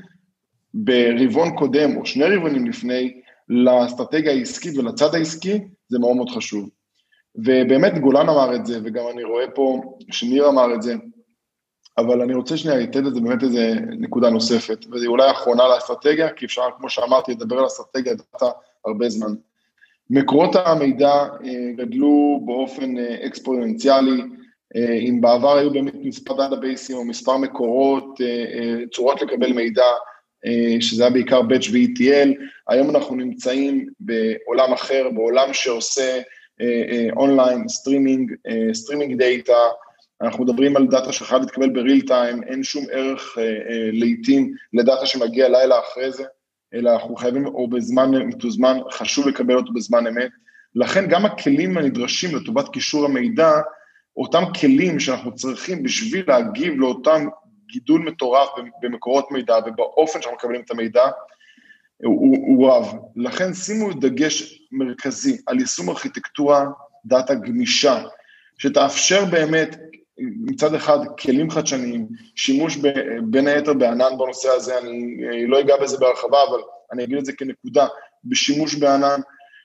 ברבעון 0.75 1.57
קודם 1.57 1.97
או 1.97 2.07
שני 2.07 2.25
רבעונים 2.25 2.67
לפני 2.67 3.21
לאסטרטגיה 3.49 4.33
העסקית 4.33 4.79
ולצד 4.79 5.15
העסקי, 5.15 5.61
זה 5.89 5.99
מאוד 5.99 6.17
מאוד 6.17 6.31
חשוב. 6.31 6.71
ובאמת 7.37 7.99
גולן 7.99 8.29
אמר 8.29 8.57
את 8.57 8.67
זה, 8.67 8.81
וגם 8.85 9.05
אני 9.13 9.25
רואה 9.25 9.51
פה 9.55 9.97
שניר 10.11 10.49
אמר 10.49 10.75
את 10.75 10.83
זה, 10.83 10.95
אבל 11.99 12.23
אני 12.23 12.35
רוצה 12.35 12.57
שנייה 12.57 12.79
לתת 12.79 12.97
את 13.07 13.15
זה 13.15 13.21
באמת 13.21 13.43
איזה 13.43 13.75
נקודה 13.99 14.31
נוספת, 14.31 14.79
וזו 14.93 15.07
אולי 15.07 15.29
האחרונה 15.29 15.63
לאסטרטגיה, 15.69 16.33
כי 16.33 16.47
אפשר, 16.47 16.63
כמו 16.79 16.91
שאמרתי, 16.91 17.33
לדבר 17.33 17.59
על 17.59 17.67
אסטרטגיה 17.67 18.15
דאטה 18.15 18.47
הרבה 18.85 19.09
זמן. 19.09 19.35
מקורות 20.11 20.57
המידע 20.57 21.13
אה, 21.13 21.73
גדלו 21.77 22.41
באופן 22.45 22.99
אה, 22.99 23.27
אקספוננציאלי, 23.27 24.23
אה, 24.77 24.93
אם 24.93 25.21
בעבר 25.21 25.59
היו 25.59 25.71
באמת 25.71 25.95
מספר 25.95 26.37
דאטאבייסים 26.37 26.97
או 26.97 27.05
מספר 27.05 27.37
מקורות, 27.37 28.21
צורות 28.93 29.23
לקבל 29.23 29.53
מידע, 29.53 29.85
שזה 30.81 31.03
היה 31.03 31.13
בעיקר 31.13 31.41
Batch 31.41 31.71
ו-ETL, 31.73 32.29
היום 32.69 32.91
אנחנו 32.91 33.17
נמצאים 33.17 33.87
בעולם 34.01 34.73
אחר, 34.73 35.11
בעולם 35.15 35.53
שעושה 35.53 36.21
online, 37.17 37.69
streaming, 37.69 38.33
streaming 38.73 39.19
data, 39.19 39.59
אנחנו 40.23 40.45
מדברים 40.45 40.77
על 40.77 40.87
דאטה 40.87 41.13
שחייב 41.13 41.43
להתקבל 41.43 41.69
ב 41.69 41.75
real 41.75 42.01
time, 42.01 42.43
אין 42.43 42.63
שום 42.63 42.85
ערך 42.93 43.39
לעיתים 43.93 44.55
לדאטה 44.73 45.07
שמגיע 45.07 45.49
לילה 45.49 45.79
אחרי 45.79 46.13
זה. 46.13 46.25
אלא 46.75 46.93
אנחנו 46.93 47.17
חייבים, 47.17 47.47
או 47.47 47.69
בזמן 47.69 48.11
מתוזמן, 48.11 48.77
חשוב 48.93 49.29
לקבל 49.29 49.57
אותו 49.57 49.73
בזמן 49.73 50.07
אמת. 50.07 50.31
לכן 50.75 51.09
גם 51.09 51.25
הכלים 51.25 51.79
הנדרשים 51.79 52.37
לטובת 52.37 52.69
קישור 52.69 53.05
המידע, 53.05 53.51
אותם 54.17 54.43
כלים 54.61 55.01
שאנחנו 55.01 55.35
צריכים 55.35 55.83
בשביל 55.83 56.25
להגיב 56.29 56.75
לאותם 56.77 57.27
גידול 57.67 58.01
מטורף 58.01 58.49
במקורות 58.83 59.31
מידע 59.31 59.55
ובאופן 59.67 60.23
שאנחנו 60.23 60.37
מקבלים 60.37 60.61
את 60.61 60.71
המידע, 60.71 61.05
הוא, 62.05 62.37
הוא 62.47 62.71
רב. 62.71 62.95
לכן 63.17 63.55
שימו 63.55 63.93
דגש 63.93 64.63
מרכזי 64.73 65.37
על 65.47 65.61
יישום 65.61 65.91
ארכיטקטורה 65.91 66.65
דאטה 67.05 67.35
גמישה, 67.35 68.03
שתאפשר 68.59 69.25
באמת 69.25 69.77
מצד 70.19 70.75
אחד 70.75 70.99
כלים 71.19 71.51
חדשניים, 71.51 72.07
שימוש 72.35 72.77
ב, 72.77 72.89
בין 73.23 73.47
היתר 73.47 73.75
בענן 73.75 74.19
בנושא 74.19 74.49
הזה, 74.49 74.79
אני 74.79 75.17
אה, 75.25 75.47
לא 75.47 75.61
אגע 75.61 75.75
בזה 75.83 75.99
בהרחבה, 75.99 76.39
אבל 76.51 76.61
אני 76.93 77.05
אגיד 77.05 77.19
את 77.19 77.25
זה 77.25 77.33
כנקודה, 77.33 77.87
בשימוש 78.25 78.75
בענן, 78.75 79.21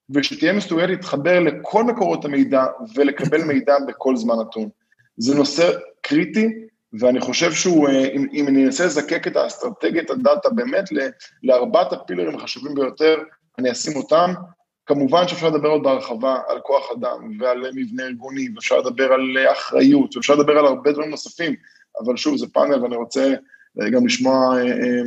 ושתהיה 0.10 0.54
מסוגלת 0.54 0.90
להתחבר 0.90 1.40
לכל 1.40 1.84
מקורות 1.84 2.26
המידע 2.26 2.66
ולקבל 2.96 3.44
מידע 3.44 3.76
בכל 3.88 4.16
זמן 4.16 4.36
נתון. 4.40 4.70
זה 5.18 5.36
נושא 5.36 5.72
קריטי, 6.02 6.48
ואני 7.00 7.20
חושב 7.20 7.52
שהוא, 7.52 7.88
אה, 7.88 8.08
אם, 8.08 8.28
אם 8.34 8.48
אני 8.48 8.66
אנסה 8.66 8.86
לזקק 8.86 9.28
את 9.28 9.36
האסטרטגיית 9.36 10.10
הדאטה 10.10 10.50
באמת 10.50 10.84
לארבעת 11.44 11.94
הפילרים 11.94 12.36
החשובים 12.36 12.76
ביותר, 12.76 13.18
אני 13.60 13.72
אשים 13.72 13.96
אותם, 13.96 14.34
כמובן 14.90 15.28
שאפשר 15.28 15.50
לדבר 15.50 15.68
עוד 15.68 15.84
בהרחבה 15.84 16.38
על 16.48 16.60
כוח 16.60 16.92
אדם 16.92 17.32
ועל 17.40 17.72
מבנה 17.76 18.04
ארגוני, 18.04 18.50
ואפשר 18.56 18.78
לדבר 18.80 19.14
על 19.14 19.38
אחריות, 19.52 20.16
ואפשר 20.16 20.36
לדבר 20.36 20.58
על 20.58 20.66
הרבה 20.66 20.92
דברים 20.92 21.10
נוספים, 21.10 21.56
אבל 22.04 22.18
שוב, 22.18 22.38
זה 22.38 22.46
פאנל 22.54 22.84
ואני 22.84 22.96
רוצה 22.96 23.34
גם 23.92 24.06
לשמוע 24.06 24.58
אה, 24.58 24.64
אה, 24.64 25.02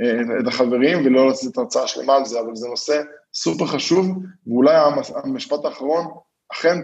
אה, 0.00 0.40
את 0.40 0.46
החברים 0.46 1.06
ולא 1.06 1.26
לעשות 1.26 1.52
את 1.52 1.58
ההרצאה 1.58 1.86
שלמה 1.86 2.16
על 2.16 2.24
זה, 2.24 2.40
אבל 2.40 2.54
זה 2.54 2.68
נושא 2.68 3.02
סופר 3.34 3.66
חשוב, 3.66 4.06
ואולי 4.46 4.74
המשפט 5.24 5.64
האחרון, 5.64 6.06
אכן 6.52 6.78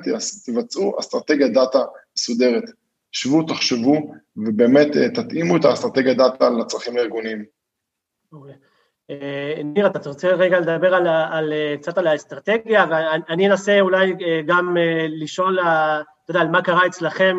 תבצעו 0.47 0.97
אסטרטגיה 1.00 1.49
דאטה 1.49 1.78
מסודרת. 2.16 2.64
שבו, 3.12 3.42
תחשבו, 3.42 4.14
ובאמת 4.37 4.88
תתאימו 5.14 5.57
את 5.57 5.64
האסטרטגיה 5.64 6.14
דאטה 6.14 6.50
לצרכים 6.50 6.97
הארגוניים. 6.97 7.45
Okay. 8.35 8.70
אה, 9.11 9.62
ניר, 9.64 9.87
אתה 9.87 10.09
רוצה 10.09 10.29
רגע 10.29 10.61
לדבר 10.61 10.95
על, 10.95 11.07
על, 11.07 11.52
קצת 11.81 11.99
על 11.99 12.07
האסטרטגיה, 12.07 12.87
ואני 12.90 13.49
אנסה 13.49 13.81
אולי 13.81 14.14
אה, 14.23 14.40
גם 14.47 14.76
אה, 14.76 15.07
לשאול, 15.09 15.59
אתה 15.61 16.31
יודע, 16.31 16.40
על 16.40 16.49
מה 16.49 16.62
קרה 16.62 16.87
אצלכם, 16.87 17.37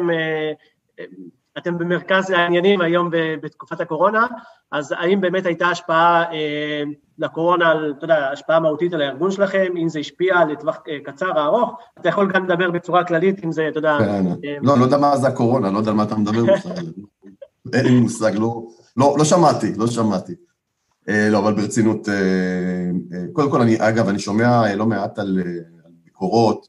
אתם 1.58 1.78
במרכז 1.78 2.30
העניינים 2.30 2.82
היום 2.82 3.10
בתקופת 3.12 3.82
הקורונה, 3.82 4.28
אז 4.72 4.96
האם 4.98 5.22
באמת 5.22 5.46
הייתה 5.46 5.68
השפעה 5.68 6.24
לקורונה, 7.18 7.74
אתה 7.98 8.06
יודע, 8.06 8.30
השפעה 8.32 8.60
מהותית 8.60 8.94
על 8.94 9.02
הארגון 9.02 9.32
שלכם, 9.32 9.74
אם 9.78 9.90
זה 9.90 10.00
השפיע 10.00 10.46
לטווח 10.46 10.80
קצר 11.04 11.44
ארוך, 11.44 11.78
אתה 12.00 12.10
יכול 12.10 12.32
גם 12.32 12.46
לדבר 12.46 12.72
בצורה 12.72 13.04
כללית, 13.04 13.46
אם 13.46 13.52
זה, 13.52 13.68
אתה 13.68 13.78
יודע... 13.78 13.98
כן, 14.00 14.26
לא, 14.62 14.78
לא 14.78 14.84
יודע 14.84 14.98
מה 14.98 15.18
זה 15.18 15.28
הקורונה, 15.28 15.72
לא 15.72 15.78
יודע 15.78 15.92
על 15.92 15.98
מה 15.98 16.04
אתה 16.04 16.16
מדבר 16.16 16.54
בכלל. 16.54 16.86
אין 17.74 17.86
לי 17.86 18.00
מושג, 18.00 18.32
לא, 18.36 18.64
לא, 18.98 19.16
לא 19.18 19.24
שמעתי, 19.24 19.74
לא 19.78 19.88
שמעתי. 19.88 20.34
אה, 21.10 21.30
לא, 21.30 21.40
אבל 21.40 21.54
ברצינות, 21.54 22.10
אה, 22.10 22.14
אה, 23.14 23.26
קודם 23.34 23.52
כל, 23.52 23.62
אני, 23.62 23.76
אגב, 23.80 24.08
אני 24.08 24.20
שומע 24.20 24.76
לא 24.76 24.86
מעט 24.86 25.20
על, 25.20 25.40
על 25.86 25.92
ביקורות 26.04 26.68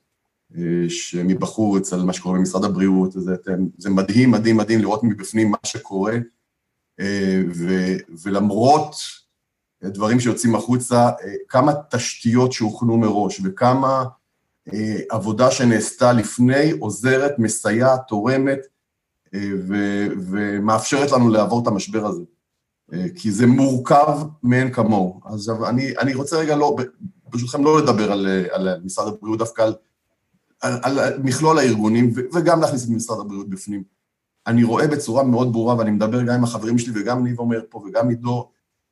מבחוץ, 1.25 1.93
על 1.93 2.03
מה 2.03 2.13
שקורה 2.13 2.39
במשרד 2.39 2.65
הבריאות, 2.65 3.13
זה, 3.13 3.35
זה 3.79 3.91
מדהים, 3.91 4.31
מדהים, 4.31 4.57
מדהים 4.57 4.81
לראות 4.81 5.05
מבפנים 5.05 5.51
מה 5.51 5.57
שקורה, 5.67 6.17
ו, 7.55 7.67
ולמרות 8.23 8.95
דברים 9.85 10.21
שיוצאים 10.21 10.55
החוצה, 10.55 11.11
כמה 11.49 11.73
תשתיות 11.91 12.53
שהוכנו 12.53 12.97
מראש 12.99 13.41
וכמה 13.45 14.05
עבודה 15.11 15.51
שנעשתה 15.51 16.13
לפני 16.13 16.71
עוזרת, 16.71 17.39
מסייעת, 17.39 18.01
תורמת, 18.09 18.61
ו, 19.37 19.75
ומאפשרת 20.31 21.13
לנו 21.13 21.29
לעבור 21.29 21.63
את 21.63 21.67
המשבר 21.67 22.07
הזה. 22.07 22.23
אה, 22.93 23.07
כי 23.17 23.31
זה 23.31 23.47
מורכב 23.47 24.19
מאין 24.43 24.73
כמוהו. 24.73 25.21
אז 25.25 25.51
אני, 25.69 25.99
אני 25.99 26.15
רוצה 26.15 26.39
רגע 26.39 26.57
לא, 26.57 26.77
ברשותכם 27.29 27.65
לא 27.65 27.79
לדבר 27.79 28.13
על, 28.13 28.27
על 28.51 28.81
משרד 28.85 29.09
הבריאות, 29.09 29.39
דווקא 29.39 29.63
על, 29.63 29.75
על, 30.61 30.99
על 30.99 31.19
מכלול 31.23 31.59
הארגונים, 31.59 32.13
וגם 32.35 32.61
להכניס 32.61 32.85
את 32.85 32.89
משרד 32.89 33.21
הבריאות 33.21 33.49
בפנים. 33.49 33.83
אני 34.47 34.65
רואה 34.65 34.87
בצורה 34.87 35.25
מאוד 35.25 35.53
ברורה, 35.53 35.79
ואני 35.79 35.91
מדבר 35.91 36.23
גם 36.23 36.35
עם 36.35 36.45
החברים 36.45 36.79
שלי, 36.79 37.01
וגם 37.01 37.25
ניב 37.25 37.39
אומר 37.39 37.61
פה, 37.71 37.83
וגם 37.87 38.09
עידו, 38.09 38.51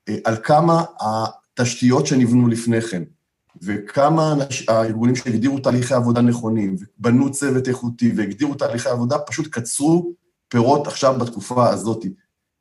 אה, 0.08 0.16
על 0.24 0.36
כמה 0.42 0.84
התשתיות 1.00 2.06
שנבנו 2.06 2.48
לפני 2.48 2.80
כן, 2.80 3.02
וכמה 3.62 4.34
הארגונים 4.68 5.16
שהגדירו 5.16 5.58
תהליכי 5.58 5.94
עבודה 5.94 6.20
נכונים, 6.20 6.76
ובנו 6.98 7.32
צוות 7.32 7.68
איכותי, 7.68 8.12
והגדירו 8.16 8.54
תהליכי 8.54 8.88
עבודה, 8.88 9.18
פשוט 9.18 9.46
קצרו 9.46 10.12
פירות 10.48 10.86
עכשיו 10.86 11.18
בתקופה 11.18 11.68
הזאת. 11.68 12.04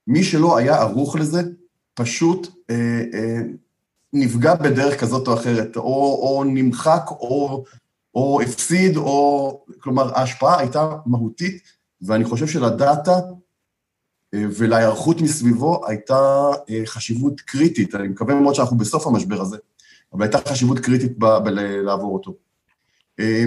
מי 0.09 0.23
שלא 0.23 0.57
היה 0.57 0.75
ערוך 0.75 1.15
לזה, 1.15 1.41
פשוט 1.93 2.47
אה, 2.69 3.03
אה, 3.13 3.41
נפגע 4.13 4.55
בדרך 4.55 4.99
כזאת 4.99 5.27
או 5.27 5.33
אחרת, 5.33 5.77
או, 5.77 5.83
או 5.83 6.43
נמחק, 6.43 7.03
או, 7.09 7.63
או 8.15 8.41
הפסיד, 8.41 8.97
או... 8.97 9.65
כלומר, 9.79 10.17
ההשפעה 10.17 10.59
הייתה 10.59 10.89
מהותית, 11.05 11.61
ואני 12.01 12.25
חושב 12.25 12.47
שלדאטה 12.47 13.19
אה, 14.33 14.43
ולהיערכות 14.57 15.21
מסביבו 15.21 15.87
הייתה 15.87 16.49
אה, 16.69 16.81
חשיבות 16.85 17.41
קריטית. 17.41 17.95
אני 17.95 18.07
מקווה 18.07 18.35
מאוד 18.35 18.55
שאנחנו 18.55 18.77
בסוף 18.77 19.07
המשבר 19.07 19.41
הזה, 19.41 19.57
אבל 20.13 20.23
הייתה 20.23 20.37
חשיבות 20.37 20.79
קריטית 20.79 21.17
בלעבור 21.17 22.13
אותו. 22.13 22.35
אה, 23.19 23.43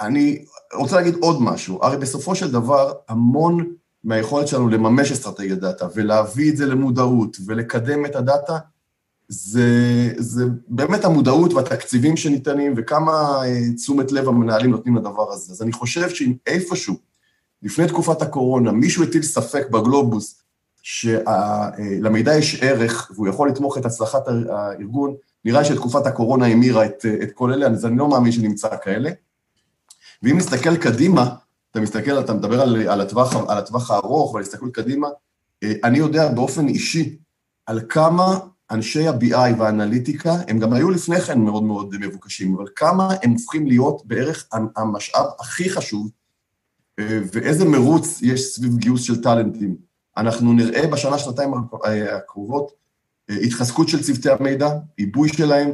אני 0.00 0.44
רוצה 0.74 0.96
להגיד 0.96 1.14
עוד 1.14 1.42
משהו. 1.42 1.78
הרי 1.82 1.96
בסופו 1.96 2.34
של 2.34 2.52
דבר, 2.52 2.92
המון 3.08 3.74
מהיכולת 4.04 4.48
שלנו 4.48 4.68
לממש 4.68 5.12
אסטרטגיית 5.12 5.58
דאטה 5.58 5.86
ולהביא 5.94 6.50
את 6.50 6.56
זה 6.56 6.66
למודעות 6.66 7.36
ולקדם 7.46 8.06
את 8.06 8.16
הדאטה, 8.16 8.58
זה, 9.28 9.68
זה 10.16 10.44
באמת 10.68 11.04
המודעות 11.04 11.52
והתקציבים 11.52 12.16
שניתנים 12.16 12.74
וכמה 12.76 13.40
אה, 13.44 13.74
תשומת 13.76 14.12
לב 14.12 14.28
המנהלים 14.28 14.70
נותנים 14.70 14.96
לדבר 14.96 15.32
הזה. 15.32 15.52
אז 15.52 15.62
אני 15.62 15.72
חושב 15.72 16.08
שאם 16.08 16.32
איפשהו, 16.46 16.94
לפני 17.62 17.86
תקופת 17.86 18.22
הקורונה, 18.22 18.72
מישהו 18.72 19.04
הטיל 19.04 19.22
ספק 19.22 19.66
בגלובוס 19.70 20.42
שלמידע 20.82 22.34
יש 22.34 22.62
ערך 22.62 23.10
והוא 23.14 23.28
יכול 23.28 23.48
לתמוך 23.48 23.78
את 23.78 23.86
הצלחת 23.86 24.22
הארגון, 24.48 25.14
נראה 25.44 25.64
שתקופת 25.64 26.06
הקורונה 26.06 26.46
המירה 26.46 26.86
את, 26.86 27.06
את 27.22 27.32
כל 27.32 27.52
אלה, 27.52 27.66
אז 27.66 27.86
אני 27.86 27.98
לא 27.98 28.08
מאמין 28.08 28.32
שנמצא 28.32 28.68
כאלה. 28.82 29.10
ואם 30.22 30.36
נסתכל 30.36 30.76
קדימה, 30.76 31.34
אתה 31.70 31.80
מסתכל, 31.80 32.20
אתה 32.20 32.34
מדבר 32.34 32.60
על, 32.60 32.88
על, 32.88 33.00
הטווח, 33.00 33.36
על 33.48 33.58
הטווח 33.58 33.90
הארוך 33.90 34.34
ועל 34.34 34.42
הסתכלות 34.42 34.74
קדימה, 34.74 35.08
אה, 35.62 35.72
אני 35.84 35.98
יודע 35.98 36.28
באופן 36.28 36.68
אישי 36.68 37.18
על 37.66 37.80
כמה 37.88 38.38
אנשי 38.70 39.08
ה-BI 39.08 39.54
והאנליטיקה, 39.58 40.32
הם 40.48 40.58
גם 40.58 40.72
היו 40.72 40.90
לפני 40.90 41.20
כן 41.20 41.40
מאוד 41.40 41.62
מאוד 41.62 41.94
מבוקשים, 42.00 42.54
אבל 42.54 42.64
כמה 42.76 43.14
הם 43.22 43.30
הופכים 43.30 43.66
להיות 43.66 44.06
בערך 44.06 44.48
המשאב 44.76 45.26
הכי 45.40 45.70
חשוב, 45.70 46.10
אה, 46.98 47.20
ואיזה 47.32 47.64
מרוץ 47.64 48.22
יש 48.22 48.54
סביב 48.54 48.76
גיוס 48.76 49.02
של 49.02 49.22
טאלנטים. 49.22 49.76
אנחנו 50.16 50.52
נראה 50.52 50.86
בשנה, 50.86 51.18
שנתיים 51.18 51.54
הקרובות 52.12 52.72
אה, 53.30 53.36
התחזקות 53.36 53.88
של 53.88 54.02
צוותי 54.02 54.30
המידע, 54.30 54.70
עיבוי 54.96 55.28
שלהם, 55.28 55.70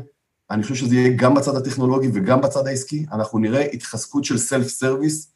אני 0.51 0.63
חושב 0.63 0.75
שזה 0.75 0.95
יהיה 0.95 1.17
גם 1.17 1.35
בצד 1.35 1.57
הטכנולוגי 1.57 2.09
וגם 2.15 2.41
בצד 2.41 2.67
העסקי, 2.67 3.07
אנחנו 3.13 3.39
נראה 3.39 3.65
התחזקות 3.65 4.25
של 4.25 4.39
self 4.39 4.69
service, 4.69 5.27
אה, 5.27 5.34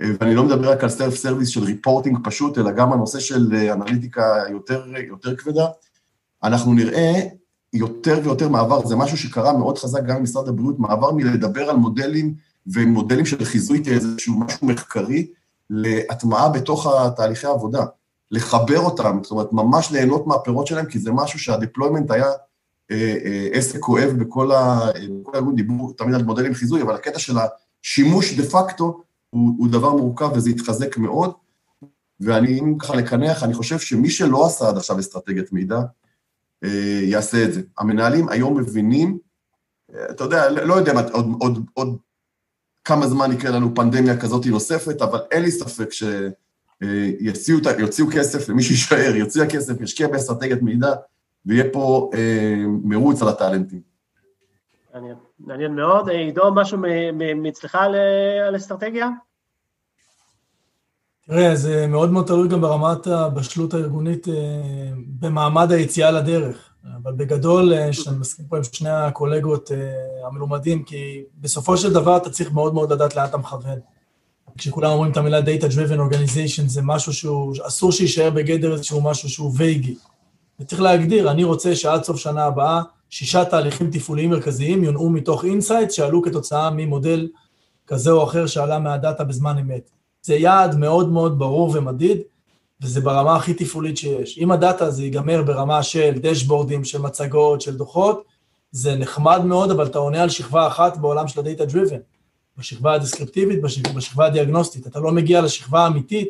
ואני 0.00 0.34
לא 0.34 0.44
מדבר 0.44 0.72
רק 0.72 0.82
על 0.82 0.88
self 0.88 1.14
service 1.14 1.48
של 1.48 1.64
reporting 1.64 2.18
פשוט, 2.24 2.58
אלא 2.58 2.70
גם 2.70 2.92
הנושא 2.92 3.20
של 3.20 3.70
אנליטיקה 3.72 4.42
יותר, 4.50 4.84
יותר 5.08 5.36
כבדה. 5.36 5.66
אנחנו 6.42 6.74
נראה 6.74 7.20
יותר 7.72 8.20
ויותר 8.24 8.48
מעבר, 8.48 8.86
זה 8.86 8.96
משהו 8.96 9.18
שקרה 9.18 9.58
מאוד 9.58 9.78
חזק 9.78 10.02
גם 10.06 10.16
במשרד 10.16 10.48
הבריאות, 10.48 10.78
מעבר 10.78 11.12
מלדבר 11.12 11.70
על 11.70 11.76
מודלים 11.76 12.34
ומודלים 12.66 13.26
של 13.26 13.44
חיזוי 13.44 13.84
כאיזשהו 13.84 14.38
משהו 14.38 14.66
מחקרי, 14.66 15.26
להטמעה 15.70 16.48
בתוך 16.48 16.86
התהליכי 16.86 17.46
העבודה, 17.46 17.84
לחבר 18.30 18.78
אותם, 18.78 19.18
זאת 19.22 19.30
אומרת, 19.30 19.52
ממש 19.52 19.90
ליהנות 19.90 20.26
מהפירות 20.26 20.66
שלהם, 20.66 20.86
כי 20.86 20.98
זה 20.98 21.12
משהו 21.12 21.38
שה 21.38 21.55
deployment 21.55 22.10
היה 22.10 22.26
אה, 22.90 23.16
אה, 23.24 23.48
עסק 23.52 23.78
כואב 23.78 24.10
בכל 24.18 24.52
הארגון, 24.52 25.56
דיברו 25.56 25.92
תמיד 25.92 26.14
על 26.14 26.22
מודלים 26.22 26.54
חיזוי, 26.54 26.82
אבל 26.82 26.94
הקטע 26.94 27.18
של 27.18 27.36
השימוש 27.38 28.40
דה 28.40 28.42
פקטו 28.42 29.02
הוא, 29.34 29.54
הוא 29.58 29.68
דבר 29.68 29.92
מורכב 29.92 30.30
וזה 30.34 30.50
התחזק 30.50 30.98
מאוד, 30.98 31.32
ואני, 32.20 32.60
אם 32.60 32.78
ככה 32.78 32.96
לקנח, 32.96 33.42
אני 33.42 33.54
חושב 33.54 33.78
שמי 33.78 34.10
שלא 34.10 34.46
עשה 34.46 34.68
עד 34.68 34.76
עכשיו 34.76 34.98
אסטרטגיית 34.98 35.52
מידע, 35.52 35.78
אה, 36.64 37.00
יעשה 37.02 37.44
את 37.44 37.52
זה. 37.52 37.62
המנהלים 37.78 38.28
היום 38.28 38.58
מבינים, 38.58 39.18
אה, 39.94 40.10
אתה 40.10 40.24
יודע, 40.24 40.50
לא 40.50 40.74
יודע 40.74 40.92
עוד, 41.12 41.26
עוד, 41.40 41.66
עוד 41.74 41.96
כמה 42.84 43.06
זמן 43.06 43.32
יקרה 43.32 43.50
לנו 43.50 43.74
פנדמיה 43.74 44.20
כזאת 44.20 44.46
נוספת, 44.46 45.02
אבל 45.02 45.18
אין 45.30 45.42
לי 45.42 45.50
ספק 45.50 45.88
שיוציאו 45.92 47.58
אה, 48.08 48.12
כסף, 48.12 48.44
ומי 48.48 48.62
שיישאר 48.62 49.14
יוציא 49.14 49.42
הכסף, 49.42 49.80
ישקיע 49.80 50.08
באסטרטגיית 50.08 50.62
מידע, 50.62 50.92
ויהיה 51.46 51.64
פה 51.72 52.10
אה, 52.14 52.64
מרוץ 52.84 53.22
על 53.22 53.28
הטאלנטים. 53.28 53.80
מעניין, 54.94 55.16
מעניין 55.38 55.74
מאוד. 55.74 56.08
עידו, 56.08 56.54
משהו 56.54 56.78
מאצלך 57.36 57.78
על 58.46 58.56
אסטרטגיה? 58.56 59.08
תראה, 61.26 61.56
זה 61.56 61.86
מאוד 61.86 62.10
מאוד 62.10 62.26
תלוי 62.26 62.48
גם 62.48 62.60
ברמת 62.60 63.06
הבשלות 63.06 63.74
הארגונית 63.74 64.28
אה, 64.28 64.34
במעמד 65.20 65.72
היציאה 65.72 66.10
לדרך. 66.10 66.70
אבל 67.02 67.12
בגדול, 67.12 67.74
אה, 67.74 67.92
שאני 67.92 68.16
מסכים 68.16 68.46
פה 68.46 68.56
עם 68.56 68.64
שני 68.64 68.90
הקולגות 68.90 69.72
אה, 69.72 70.26
המלומדים, 70.26 70.82
כי 70.82 71.22
בסופו 71.40 71.76
של 71.76 71.92
דבר 71.92 72.16
אתה 72.16 72.30
צריך 72.30 72.52
מאוד 72.52 72.74
מאוד 72.74 72.92
לדעת 72.92 73.16
לאן 73.16 73.24
אתה 73.24 73.36
מכוון. 73.36 73.78
כשכולם 74.58 74.90
אומרים 74.90 75.12
את 75.12 75.16
המילה 75.16 75.40
Data 75.40 75.64
Driven 75.64 76.12
Organization, 76.12 76.62
זה 76.66 76.80
משהו 76.82 77.12
שהוא, 77.12 77.54
אסור 77.66 77.92
שיישאר 77.92 78.30
בגדר 78.30 78.72
איזשהו 78.72 79.00
משהו 79.02 79.28
שהוא 79.28 79.52
וייגי. 79.56 79.94
וצריך 80.60 80.82
להגדיר, 80.82 81.30
אני 81.30 81.44
רוצה 81.44 81.76
שעד 81.76 82.04
סוף 82.04 82.16
שנה 82.16 82.44
הבאה, 82.44 82.82
שישה 83.14 83.44
תהליכים 83.44 83.90
תפעוליים 83.90 84.30
מרכזיים 84.30 84.84
יונעו 84.84 85.10
מתוך 85.10 85.44
insight 85.44 85.90
שעלו 85.90 86.22
כתוצאה 86.22 86.70
ממודל 86.70 87.28
כזה 87.86 88.10
או 88.10 88.24
אחר 88.24 88.46
שעלה 88.46 88.78
מהדאטה 88.78 89.24
בזמן 89.24 89.58
אמת. 89.58 89.90
זה 90.22 90.34
יעד 90.34 90.78
מאוד 90.78 91.08
מאוד 91.08 91.38
ברור 91.38 91.70
ומדיד, 91.74 92.18
וזה 92.82 93.00
ברמה 93.00 93.36
הכי 93.36 93.54
תפעולית 93.54 93.96
שיש. 93.96 94.38
אם 94.38 94.50
הדאטה 94.50 94.84
הזה 94.84 95.02
ייגמר 95.02 95.42
ברמה 95.42 95.82
של 95.82 96.12
דשבורדים, 96.20 96.84
של 96.84 97.00
מצגות, 97.00 97.60
של 97.60 97.76
דוחות, 97.76 98.24
זה 98.72 98.96
נחמד 98.96 99.44
מאוד, 99.44 99.70
אבל 99.70 99.86
אתה 99.86 99.98
עונה 99.98 100.22
על 100.22 100.28
שכבה 100.28 100.66
אחת 100.66 100.96
בעולם 100.96 101.28
של 101.28 101.40
ה-Data 101.40 101.70
Driven, 101.70 102.00
בשכבה 102.58 102.94
הדיסקריפטיבית, 102.94 103.62
בשכבה, 103.94 104.26
הדיאגנוסטית. 104.26 104.86
אתה 104.86 105.00
לא 105.00 105.12
מגיע 105.12 105.40
לשכבה 105.40 105.84
האמיתית, 105.84 106.28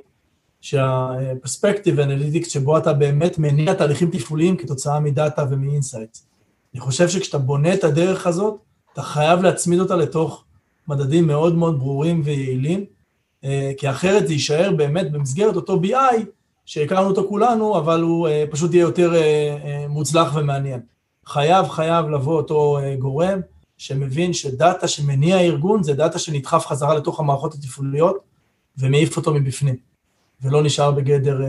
שה 0.61 0.89
prescriptive 0.89 2.01
analytics, 2.01 2.49
שבו 2.49 2.79
אתה 2.79 2.93
באמת 2.93 3.39
מניע 3.39 3.75
תהליכים 3.75 4.11
תפעוליים 4.11 4.57
כתוצאה 4.57 5.01
מדאטה 5.01 5.45
ומ 5.51 5.66
insights. 5.66 6.34
אני 6.75 6.81
חושב 6.81 7.09
שכשאתה 7.09 7.39
בונה 7.39 7.75
את 7.75 7.85
הדרך 7.85 8.27
הזאת, 8.27 8.61
אתה 8.93 9.03
חייב 9.03 9.43
להצמיד 9.43 9.81
אותה 9.81 9.97
לתוך 9.97 10.45
מדדים 10.89 11.27
מאוד 11.27 11.55
מאוד 11.55 11.79
ברורים 11.79 12.23
ויעילים, 12.25 12.85
אה, 13.45 13.73
כי 13.77 13.91
אחרת 13.91 14.27
זה 14.27 14.33
יישאר 14.33 14.73
באמת 14.77 15.13
במסגרת 15.13 15.57
אותו 15.57 15.81
BI 15.83 16.25
שהכרנו 16.65 17.09
אותו 17.09 17.29
כולנו, 17.29 17.79
אבל 17.79 18.01
הוא 18.03 18.29
אה, 18.29 18.45
פשוט 18.51 18.75
יהיה 18.75 18.83
יותר 18.83 19.15
אה, 19.15 19.87
מוצלח 19.89 20.33
ומעניין. 20.35 20.81
חייב, 21.27 21.69
חייב 21.69 22.09
לבוא 22.09 22.37
אותו 22.37 22.79
גורם 22.99 23.41
שמבין 23.79 24.33
שדאטה 24.33 24.89
שמניע 24.89 25.41
ארגון 25.41 25.83
זה 25.83 25.95
דאטה 25.95 26.19
שנדחף 26.19 26.67
חזרה 26.67 26.95
לתוך 26.95 27.21
המערכות 27.21 27.55
התפעוליות 27.55 28.17
ומעיף 28.79 29.17
אותו 29.17 29.35
מבפנים, 29.35 29.77
ולא 30.43 30.63
נשאר 30.63 30.91
בגדר 30.91 31.41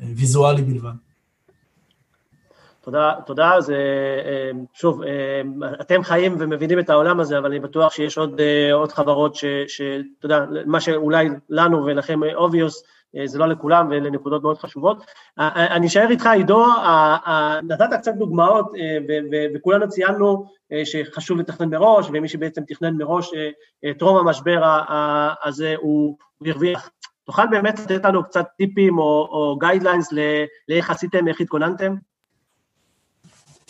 ויזואלי 0.00 0.62
בלבד. 0.62 1.09
תודה, 2.90 3.14
תודה, 3.26 3.60
זה, 3.60 3.76
אה, 4.24 4.50
שוב, 4.74 5.02
אה, 5.02 5.42
אתם 5.80 6.02
חיים 6.02 6.36
ומבינים 6.38 6.78
את 6.78 6.90
העולם 6.90 7.20
הזה, 7.20 7.38
אבל 7.38 7.50
אני 7.50 7.60
בטוח 7.60 7.92
שיש 7.92 8.18
עוד, 8.18 8.40
אה, 8.40 8.72
עוד 8.72 8.92
חברות 8.92 9.34
שאתה 9.34 10.24
יודע, 10.26 10.44
מה 10.66 10.80
שאולי 10.80 11.28
לנו 11.48 11.84
ולכם 11.84 12.20
obvious, 12.22 12.72
זה 13.24 13.38
לא 13.38 13.46
לכולם 13.46 13.88
ואלה 13.90 14.10
נקודות 14.10 14.42
מאוד 14.42 14.58
חשובות. 14.58 15.04
אני 15.38 15.86
אשאר 15.86 16.10
איתך, 16.10 16.26
עידו, 16.26 16.66
נתת 17.62 17.88
קצת 18.00 18.14
דוגמאות 18.14 18.72
וכולנו 19.54 19.88
ציינו 19.88 20.46
שחשוב 20.84 21.38
לתכנן 21.38 21.70
מראש, 21.70 22.06
ומי 22.12 22.28
שבעצם 22.28 22.62
תכנן 22.68 22.96
מראש 22.96 23.30
טרום 23.98 24.16
המשבר 24.16 24.62
הזה 25.44 25.74
הוא 25.78 26.16
הרוויח. 26.46 26.90
תוכל 27.24 27.46
באמת 27.50 27.78
לתת 27.78 28.04
לנו 28.04 28.24
קצת 28.24 28.46
טיפים 28.56 28.98
או 28.98 29.56
guidelines 29.60 30.08
לאיך 30.68 30.90
עשיתם, 30.90 31.28
איך 31.28 31.40
התכוננתם? 31.40 31.94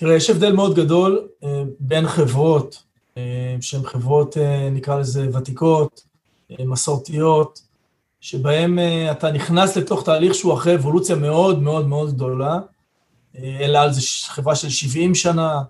תראה, 0.01 0.15
יש 0.15 0.31
הבדל 0.31 0.53
מאוד 0.53 0.75
גדול 0.75 1.29
אה, 1.45 1.63
בין 1.81 2.09
חברות 2.09 2.83
אה, 3.17 3.57
שהן 3.61 3.83
חברות, 3.83 4.37
אה, 4.37 4.71
נקרא 4.71 4.99
לזה, 4.99 5.29
ותיקות, 5.33 6.05
מסורתיות, 6.61 7.63
שבהן 8.21 8.79
אתה 9.11 9.33
נכנס 9.33 9.77
לתוך 9.77 10.05
תהליך 10.05 10.35
שהוא 10.35 10.55
אחרי 10.55 10.75
אבולוציה 10.75 11.17
מאוד 11.17 11.63
מאוד 11.63 11.87
מאוד 11.87 12.15
גדולה. 12.15 12.59
אל 13.39 13.77
על 13.77 13.93
זה 13.93 14.01
חברה 14.27 14.57
של 14.57 14.69
70 14.69 15.15
שנה, 15.15 15.63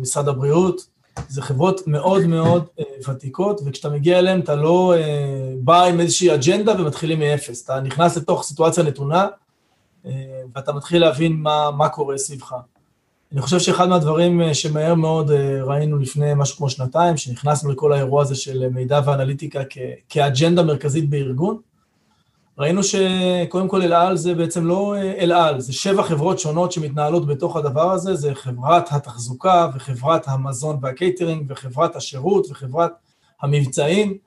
משרד 0.00 0.28
הבריאות, 0.28 0.86
זה 1.28 1.42
חברות 1.42 1.80
מאוד 1.86 2.26
מאוד 2.26 2.64
ותיקות, 3.08 3.60
וכשאתה 3.64 3.88
מגיע 3.88 4.18
אליהן 4.18 4.40
אתה 4.40 4.54
לא 4.54 4.94
בא 5.58 5.84
עם 5.84 6.00
איזושהי 6.00 6.34
אג'נדה 6.34 6.80
ומתחילים 6.80 7.18
מאפס, 7.18 7.64
אתה 7.64 7.80
נכנס 7.80 8.16
לתוך 8.16 8.42
סיטואציה 8.42 8.82
נתונה, 8.84 9.26
ואתה 10.54 10.72
מתחיל 10.72 11.00
להבין 11.00 11.32
מה, 11.32 11.70
מה 11.70 11.88
קורה 11.88 12.18
סביבך. 12.18 12.54
אני 13.32 13.42
חושב 13.42 13.58
שאחד 13.58 13.88
מהדברים 13.88 14.42
אה, 14.42 14.54
שמהר 14.54 14.94
מאוד 14.94 15.30
אה, 15.30 15.64
ראינו 15.64 15.98
לפני 15.98 16.32
משהו 16.36 16.56
כמו 16.56 16.70
שנתיים, 16.70 17.16
שנכנסנו 17.16 17.70
לכל 17.70 17.92
האירוע 17.92 18.22
הזה 18.22 18.34
של 18.34 18.68
מידע 18.68 19.00
ואנליטיקה 19.04 19.60
כ- 19.70 19.78
כאג'נדה 20.08 20.62
מרכזית 20.62 21.10
בארגון, 21.10 21.60
ראינו 22.58 22.80
שקודם 22.82 23.68
כל 23.68 23.82
אל 23.82 23.92
על 23.92 24.16
זה 24.16 24.34
בעצם 24.34 24.66
לא 24.66 24.94
אה, 24.96 25.12
אל 25.12 25.32
על, 25.32 25.60
זה 25.60 25.72
שבע 25.72 26.02
חברות 26.02 26.38
שונות 26.38 26.72
שמתנהלות 26.72 27.26
בתוך 27.26 27.56
הדבר 27.56 27.92
הזה, 27.92 28.14
זה 28.14 28.34
חברת 28.34 28.88
התחזוקה 28.92 29.68
וחברת 29.74 30.28
המזון 30.28 30.78
והקייטרינג 30.82 31.46
וחברת 31.48 31.96
השירות 31.96 32.46
וחברת 32.50 32.92
המבצעים, 33.42 34.18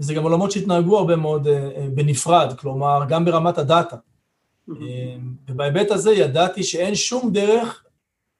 וזה 0.00 0.14
גם 0.14 0.22
עולמות 0.22 0.50
שהתנהגו 0.50 0.98
הרבה 0.98 1.16
מאוד 1.16 1.48
בנפרד, 1.94 2.52
כלומר, 2.58 3.02
גם 3.08 3.24
ברמת 3.24 3.58
הדאטה. 3.58 3.96
ובהיבט 5.48 5.90
הזה 5.90 6.12
ידעתי 6.12 6.62
שאין 6.62 6.94
שום 6.94 7.32
דרך 7.32 7.82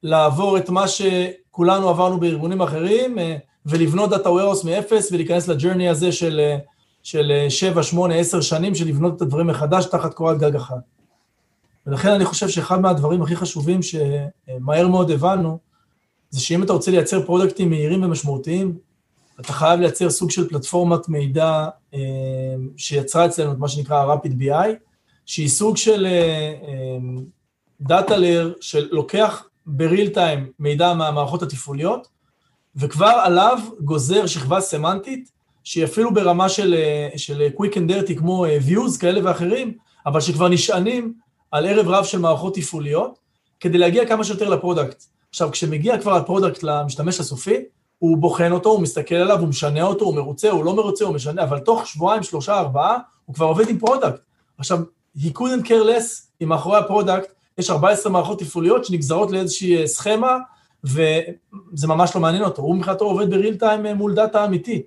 לעבור 0.03 0.57
את 0.57 0.69
מה 0.69 0.85
שכולנו 0.87 1.89
עברנו 1.89 2.19
בארגונים 2.19 2.61
אחרים, 2.61 3.19
אה, 3.19 3.37
ולבנות 3.65 4.09
data 4.09 4.29
warehouse 4.29 4.63
מאפס 4.63 5.11
ולהיכנס 5.11 5.47
ל 5.47 5.52
journey 5.52 5.89
הזה 5.89 6.11
של, 6.11 6.39
אה, 6.39 6.57
של 7.03 7.45
7, 7.49 7.83
8, 7.83 8.15
10 8.15 8.41
שנים 8.41 8.75
של 8.75 8.87
לבנות 8.87 9.15
את 9.17 9.21
הדברים 9.21 9.47
מחדש 9.47 9.85
תחת 9.85 10.13
קורת 10.13 10.37
גג 10.37 10.55
אחת. 10.55 10.77
ולכן 11.87 12.09
אני 12.09 12.25
חושב 12.25 12.49
שאחד 12.49 12.81
מהדברים 12.81 13.21
הכי 13.21 13.35
חשובים 13.35 13.79
שמהר 13.81 14.87
מאוד 14.87 15.11
הבנו, 15.11 15.57
זה 16.29 16.39
שאם 16.41 16.63
אתה 16.63 16.73
רוצה 16.73 16.91
לייצר 16.91 17.25
פרודקטים 17.25 17.69
מהירים 17.69 18.03
ומשמעותיים, 18.03 18.77
אתה 19.39 19.53
חייב 19.53 19.79
לייצר 19.79 20.09
סוג 20.09 20.31
של 20.31 20.49
פלטפורמת 20.49 21.09
מידע 21.09 21.67
אה, 21.93 21.99
שיצרה 22.77 23.25
אצלנו 23.25 23.51
את 23.51 23.57
מה 23.57 23.67
שנקרא 23.67 24.15
rapid 24.15 24.41
BI, 24.41 24.67
שהיא 25.25 25.49
סוג 25.49 25.77
של 25.77 26.07
דאטה 27.81 28.13
אה, 28.23 28.43
שלוקח 28.61 29.43
ב 29.65 29.74
real 29.74 30.09
time 30.09 30.51
מידע 30.59 30.93
מהמערכות 30.93 31.43
התפעוליות, 31.43 32.07
וכבר 32.75 33.21
עליו 33.23 33.59
גוזר 33.79 34.25
שכבה 34.25 34.61
סמנטית, 34.61 35.31
שהיא 35.63 35.83
אפילו 35.83 36.13
ברמה 36.13 36.49
של, 36.49 36.75
של 37.15 37.47
quick 37.57 37.73
and 37.73 37.91
dirty 37.91 38.17
כמו 38.17 38.45
views 38.67 38.99
כאלה 38.99 39.19
ואחרים, 39.23 39.73
אבל 40.05 40.21
שכבר 40.21 40.47
נשענים 40.47 41.13
על 41.51 41.65
ערב 41.65 41.87
רב 41.87 42.03
של 42.03 42.19
מערכות 42.19 42.55
תפעוליות, 42.55 43.19
כדי 43.59 43.77
להגיע 43.77 44.07
כמה 44.07 44.23
שיותר 44.23 44.49
ל 44.49 44.55
product. 44.55 45.03
עכשיו, 45.29 45.51
כשמגיע 45.51 46.01
כבר 46.01 46.15
ה 46.15 46.21
product 46.21 46.63
למשתמש 46.63 47.19
הסופי, 47.19 47.57
הוא 47.99 48.17
בוחן 48.17 48.51
אותו, 48.51 48.69
הוא 48.69 48.81
מסתכל 48.81 49.15
עליו, 49.15 49.39
הוא 49.39 49.47
משנה 49.47 49.83
אותו, 49.83 50.05
הוא 50.05 50.15
מרוצה, 50.15 50.49
הוא 50.49 50.65
לא 50.65 50.75
מרוצה, 50.75 51.05
הוא 51.05 51.15
משנה, 51.15 51.43
אבל 51.43 51.59
תוך 51.59 51.87
שבועיים, 51.87 52.23
שלושה, 52.23 52.59
ארבעה, 52.59 52.97
הוא 53.25 53.35
כבר 53.35 53.45
עובד 53.45 53.69
עם 53.69 53.79
product. 53.79 54.19
עכשיו, 54.57 54.79
he 55.17 55.29
couldn't 55.37 55.65
care 55.65 55.85
less 55.85 56.27
אם 56.41 56.49
מאחורי 56.49 56.77
ה 56.77 56.84
product 56.84 57.31
יש 57.57 57.69
14 57.69 58.11
מערכות 58.11 58.39
תפעוליות 58.39 58.85
שנגזרות 58.85 59.31
לאיזושהי 59.31 59.81
אה, 59.81 59.87
סכמה, 59.87 60.37
וזה 60.83 61.87
ממש 61.87 62.15
לא 62.15 62.21
מעניין 62.21 62.43
אותו. 62.43 62.61
הוא 62.61 62.75
מבחינתו 62.75 63.05
עובד 63.05 63.29
ב 63.29 63.34
real 63.34 63.55
time 63.55 63.85
אה, 63.85 63.93
מול 63.93 64.15
דאטה 64.15 64.45
אמיתי. 64.45 64.83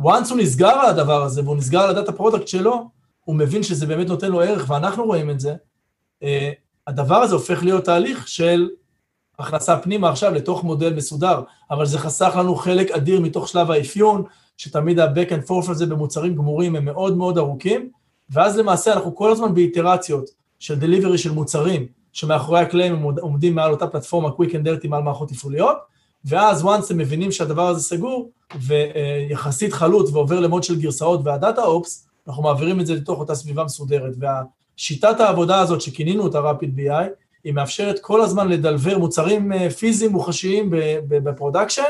once 0.00 0.30
הוא 0.30 0.38
נסגר 0.38 0.68
על 0.68 0.86
הדבר 0.86 1.22
הזה, 1.22 1.42
והוא 1.44 1.56
נסגר 1.56 1.80
על 1.80 1.90
ה 1.90 1.94
data 1.94 2.12
product 2.12 2.48
שלו, 2.48 2.88
הוא 3.24 3.36
מבין 3.36 3.62
שזה 3.62 3.86
באמת 3.86 4.08
נותן 4.08 4.30
לו 4.30 4.40
ערך, 4.40 4.70
ואנחנו 4.70 5.04
רואים 5.04 5.30
את 5.30 5.40
זה, 5.40 5.54
אה, 6.22 6.50
הדבר 6.86 7.16
הזה 7.16 7.34
הופך 7.34 7.62
להיות 7.62 7.84
תהליך 7.84 8.28
של 8.28 8.68
הכנסה 9.38 9.78
פנימה 9.78 10.10
עכשיו 10.10 10.34
לתוך 10.34 10.64
מודל 10.64 10.94
מסודר, 10.94 11.42
אבל 11.70 11.86
זה 11.86 11.98
חסך 11.98 12.34
לנו 12.38 12.54
חלק 12.54 12.90
אדיר 12.90 13.20
מתוך 13.20 13.48
שלב 13.48 13.70
האפיון, 13.70 14.24
שתמיד 14.56 14.98
ה-back 14.98 15.30
and 15.30 15.48
forth 15.48 15.70
הזה 15.70 15.86
במוצרים 15.86 16.34
גמורים 16.34 16.76
הם 16.76 16.84
מאוד 16.84 17.16
מאוד 17.16 17.38
ארוכים, 17.38 17.90
ואז 18.30 18.58
למעשה 18.58 18.92
אנחנו 18.92 19.16
כל 19.16 19.32
הזמן 19.32 19.54
באיטרציות 19.54 20.30
של 20.58 20.78
delivery 20.80 21.18
של 21.18 21.30
מוצרים, 21.30 21.86
שמאחורי 22.12 22.60
הקלעים 22.60 22.94
הם 22.94 23.02
עומדים 23.02 23.54
מעל 23.54 23.70
אותה 23.70 23.86
פלטפורמה 23.86 24.28
quick 24.28 24.50
and 24.50 24.66
dirty 24.66 24.88
מעל 24.88 25.02
מערכות 25.02 25.28
תפעוליות, 25.28 25.76
ואז 26.24 26.64
once 26.64 26.90
הם 26.90 26.98
מבינים 26.98 27.32
שהדבר 27.32 27.68
הזה 27.68 27.80
סגור, 27.80 28.30
ויחסית 28.60 29.72
חלוט 29.72 30.10
ועובר 30.12 30.40
ל 30.40 30.44
mode 30.44 30.62
של 30.62 30.80
גרסאות 30.80 31.20
וה 31.24 31.37
data 31.37 31.62
ops, 31.62 32.08
אנחנו 32.28 32.42
מעבירים 32.42 32.80
את 32.80 32.86
זה 32.86 32.94
לתוך 32.94 33.20
אותה 33.20 33.34
סביבה 33.34 33.64
מסודרת. 33.64 34.14
והשיטת 34.18 35.20
העבודה 35.20 35.60
הזאת 35.60 35.80
שכינינו 35.80 36.22
אותה 36.22 36.50
rapid 36.50 36.78
BI, 36.78 37.08
היא 37.44 37.52
מאפשרת 37.52 37.98
כל 37.98 38.20
הזמן 38.20 38.48
לדלבר 38.48 38.98
מוצרים 38.98 39.52
אה, 39.52 39.70
פיזיים 39.70 40.12
מוחשיים 40.12 40.70
ב 41.08 41.14
production, 41.14 41.82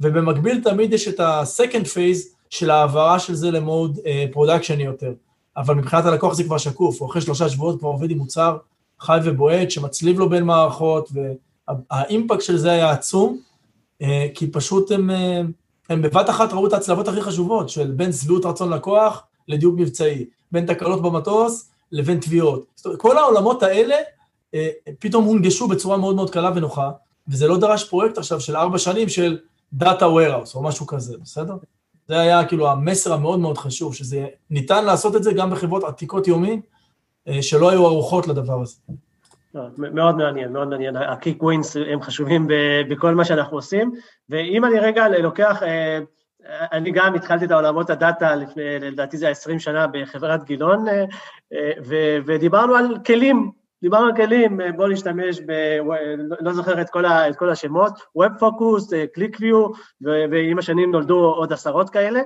ובמקביל 0.00 0.62
תמיד 0.64 0.92
יש 0.92 1.08
את 1.08 1.20
ה-second 1.20 1.84
phase 1.84 2.28
של 2.50 2.70
העברה 2.70 3.18
של 3.18 3.34
זה 3.34 3.50
ל 3.50 3.60
mode 3.60 3.98
פרודקשני 4.32 4.82
אה, 4.82 4.90
יותר. 4.90 5.12
אבל 5.58 5.74
מבחינת 5.74 6.04
הלקוח 6.04 6.34
זה 6.34 6.44
כבר 6.44 6.58
שקוף, 6.58 7.00
הוא 7.00 7.10
אחרי 7.10 7.22
שלושה 7.22 7.48
שבועות 7.48 7.78
כבר 7.78 7.88
עובד 7.88 8.10
עם 8.10 8.18
מוצר 8.18 8.56
חי 9.00 9.18
ובועט, 9.24 9.70
שמצליב 9.70 10.18
לו 10.18 10.28
בין 10.28 10.44
מערכות, 10.44 11.08
וה 11.12 11.44
impact 11.44 12.42
של 12.42 12.56
זה 12.56 12.70
היה 12.70 12.90
עצום, 12.90 13.38
אה, 14.02 14.26
כי 14.34 14.50
פשוט 14.50 14.90
הם, 14.90 15.10
הם 15.88 16.02
בבת 16.02 16.30
אחת 16.30 16.52
ראו 16.52 16.66
את 16.66 16.72
ההצלבות 16.72 17.08
הכי 17.08 17.20
חשובות, 17.20 17.68
של 17.68 17.90
בין 17.90 18.12
שביעות 18.12 18.44
רצון 18.44 18.72
לקוח 18.72 19.22
לדיוק 19.48 19.74
מבצעי, 19.78 20.24
בין 20.52 20.66
תקלות 20.66 21.02
במטוס 21.02 21.70
לבין 21.92 22.20
תביעות. 22.20 22.82
כל 22.98 23.18
העולמות 23.18 23.62
האלה 23.62 23.96
אה, 24.54 24.68
פתאום 24.98 25.24
הונגשו 25.24 25.68
בצורה 25.68 25.96
מאוד 25.96 26.16
מאוד 26.16 26.30
קלה 26.30 26.50
ונוחה, 26.54 26.90
וזה 27.28 27.48
לא 27.48 27.58
דרש 27.58 27.84
פרויקט 27.84 28.18
עכשיו 28.18 28.40
של 28.40 28.56
ארבע 28.56 28.78
שנים 28.78 29.08
של 29.08 29.38
Data 29.80 30.02
Warehouse 30.02 30.54
או 30.54 30.62
משהו 30.62 30.86
כזה, 30.86 31.16
בסדר? 31.22 31.54
זה 32.08 32.20
היה 32.20 32.44
כאילו 32.44 32.70
המסר 32.70 33.12
המאוד 33.12 33.38
מאוד 33.40 33.58
חשוב, 33.58 33.94
שזה 33.94 34.26
ניתן 34.50 34.84
לעשות 34.84 35.16
את 35.16 35.22
זה 35.22 35.32
גם 35.32 35.50
בחברות 35.50 35.84
עתיקות 35.84 36.28
יומין, 36.28 36.60
אה, 37.28 37.42
שלא 37.42 37.70
היו 37.70 37.86
ערוכות 37.86 38.28
לדבר 38.28 38.60
הזה. 38.62 38.76
לא, 39.54 39.62
מאוד 39.78 40.16
מעניין, 40.16 40.52
מאוד 40.52 40.68
מעניין, 40.68 40.96
הקיק 40.96 41.42
ווינס 41.42 41.76
הם 41.76 42.02
חשובים 42.02 42.46
בכל 42.88 43.14
מה 43.14 43.24
שאנחנו 43.24 43.56
עושים, 43.56 43.92
ואם 44.28 44.64
אני 44.64 44.78
רגע 44.78 45.08
לוקח, 45.08 45.62
אה, 45.62 45.98
אני 46.72 46.90
גם 46.90 47.14
התחלתי 47.14 47.44
את 47.44 47.50
העולמות 47.50 47.90
הדאטה 47.90 48.36
לפני, 48.36 48.78
לדעתי 48.80 49.16
זה 49.16 49.28
20 49.28 49.58
שנה 49.58 49.86
בחברת 49.86 50.44
גילון, 50.44 50.84
ודיברנו 52.26 52.74
על 52.74 52.96
כלים 53.06 53.50
דיברנו 53.82 54.06
על 54.06 54.16
כלים, 54.16 54.60
אה, 54.60 54.72
בואו 54.72 54.88
נשתמש 54.88 55.40
ב... 55.46 55.52
לא 56.40 56.52
זוכר 56.52 56.80
את 56.80 56.90
כל, 56.90 57.04
ה, 57.04 57.28
את 57.28 57.36
כל 57.36 57.50
השמות, 57.50 57.92
Web 57.98 58.40
Focus, 58.40 58.94
אה, 58.94 59.04
ClickView, 59.18 59.78
ועם 60.30 60.58
השנים 60.58 60.90
נולדו 60.90 61.34
עוד 61.34 61.52
עשרות 61.52 61.90
כאלה, 61.90 62.20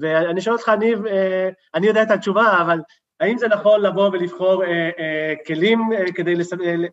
ואני 0.00 0.40
שואל 0.40 0.56
אותך, 0.56 0.68
ניב, 0.68 1.06
אה, 1.06 1.48
אני 1.74 1.86
יודע 1.86 2.02
את 2.02 2.10
התשובה, 2.10 2.60
אבל 2.62 2.80
האם 3.20 3.38
זה 3.38 3.48
נכון 3.48 3.80
לבוא 3.80 4.08
ולבחור 4.08 4.62
כלים 5.46 5.80
כדי 6.14 6.34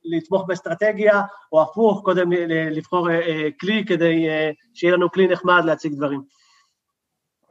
לתמוך 0.05 0.45
באסטרטגיה, 0.47 1.21
או 1.51 1.61
הפוך, 1.61 2.01
קודם 2.03 2.31
לבחור 2.71 3.07
כלי 3.59 3.85
כדי 3.87 4.27
שיהיה 4.73 4.93
לנו 4.93 5.11
כלי 5.11 5.27
נחמד 5.27 5.61
להציג 5.65 5.93
דברים? 5.93 6.21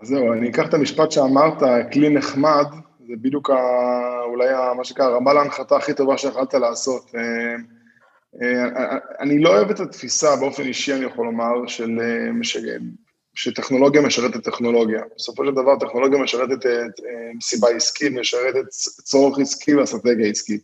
אז 0.03 0.09
זהו, 0.09 0.33
אני 0.33 0.51
אקח 0.51 0.69
את 0.69 0.75
המשפט 0.75 1.11
שאמרת, 1.11 1.63
כלי 1.93 2.09
נחמד, 2.09 2.67
זה 3.09 3.15
בדיוק 3.23 3.51
ה, 3.51 3.57
אולי 4.25 4.49
ה, 4.49 4.75
מה 4.77 4.85
שנקרא 4.85 5.07
רמה 5.07 5.33
להנחתה 5.33 5.77
הכי 5.77 5.95
טובה 5.95 6.19
שיכולת 6.19 6.55
לעשות. 6.55 7.11
אה, 7.15 7.57
אה, 8.43 8.99
אני 9.21 9.39
לא 9.39 9.49
אוהב 9.49 9.71
את 9.71 9.81
התפיסה, 9.81 10.37
באופן 10.37 10.63
אישי 10.63 10.95
אני 10.95 11.05
יכול 11.05 11.27
לומר, 11.27 11.67
של, 11.67 11.99
אה, 12.01 12.45
ש, 12.45 12.57
שטכנולוגיה 13.35 14.03
משרתת 14.03 14.45
טכנולוגיה. 14.45 15.03
בסופו 15.17 15.47
של 15.47 15.55
דבר 15.55 15.79
טכנולוגיה 15.79 16.19
משרתת 16.19 16.67
את 16.67 17.01
מסיבה 17.37 17.69
עסקית, 17.69 18.13
משרתת 18.13 18.69
צורך 19.03 19.39
עסקי 19.39 19.75
ואסטרטגיה 19.75 20.31
עסקית. 20.31 20.61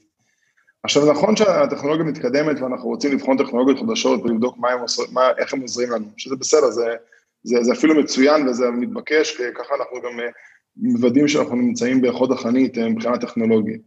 עכשיו 0.83 1.12
נכון 1.12 1.37
שהטכנולוגיה 1.37 2.05
מתקדמת 2.05 2.61
ואנחנו 2.61 2.88
רוצים 2.88 3.12
לבחון 3.12 3.38
טכנולוגיות 3.38 3.78
חדשות 3.78 4.22
ולבדוק 4.22 4.59
מה 4.59 4.70
הם 4.70 4.81
עושות, 4.81 5.12
מה, 5.12 5.31
איך 5.38 5.55
הם 5.55 5.61
עוזרים 5.61 5.90
לנו, 5.90 6.07
שזה 6.16 6.37
בסדר, 6.37 6.70
זה, 6.70 6.94
זה, 7.42 7.62
זה 7.62 7.72
אפילו 7.72 7.94
מצוין 7.94 8.48
וזה 8.48 8.70
מתבקש, 8.70 9.40
ככה 9.55 9.74
אנחנו 9.74 10.00
גם 10.02 10.20
מוודאים 10.76 11.28
שאנחנו 11.28 11.56
נמצאים 11.56 12.02
בחוד 12.02 12.32
החנית 12.32 12.78
אה, 12.78 12.88
מבחינה 12.88 13.18
טכנולוגית. 13.18 13.80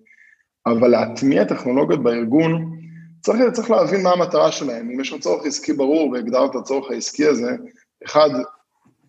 אבל 0.66 0.88
להטמיע 0.88 1.44
טכנולוגיות 1.44 2.04
בארגון, 2.04 2.80
צריך, 3.22 3.40
צריך 3.54 3.72
להבין 3.72 4.04
מה 4.04 4.12
המטרה 4.12 4.52
שלהם. 4.52 4.90
אם 4.90 5.00
יש 5.00 5.14
לך 5.14 5.22
צורך 5.22 5.46
עסקי 5.46 5.74
ברור 5.74 6.10
והגדרת 6.10 6.50
את 6.52 6.56
הצורך 6.56 6.92
העסקי 6.92 7.26
הזה, 7.26 7.52
אחד, 8.06 8.30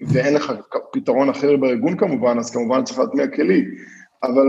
ואין 0.01 0.35
לך 0.35 0.53
פתרון 0.93 1.29
אחר 1.29 1.57
בארגון 1.57 1.97
כמובן, 1.97 2.39
אז 2.39 2.51
כמובן 2.51 2.85
צריך 2.85 2.99
להטמיע 2.99 3.27
כלי, 3.29 3.65
אבל 4.23 4.47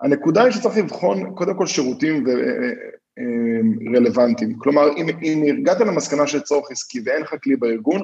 הנקודה 0.00 0.42
היא 0.42 0.52
שצריך 0.52 0.76
לבחון 0.76 1.34
קודם 1.34 1.56
כל 1.56 1.66
שירותים 1.66 2.24
ו... 2.26 2.30
אה, 2.30 2.70
אה, 3.18 3.94
רלוונטיים. 3.96 4.58
כלומר, 4.58 4.96
אם, 4.96 5.08
אם 5.22 5.58
הגעת 5.58 5.80
למסקנה 5.80 6.26
של 6.26 6.40
צורך 6.40 6.70
עסקי 6.70 7.00
ואין 7.04 7.22
לך 7.22 7.34
כלי 7.42 7.56
בארגון, 7.56 8.02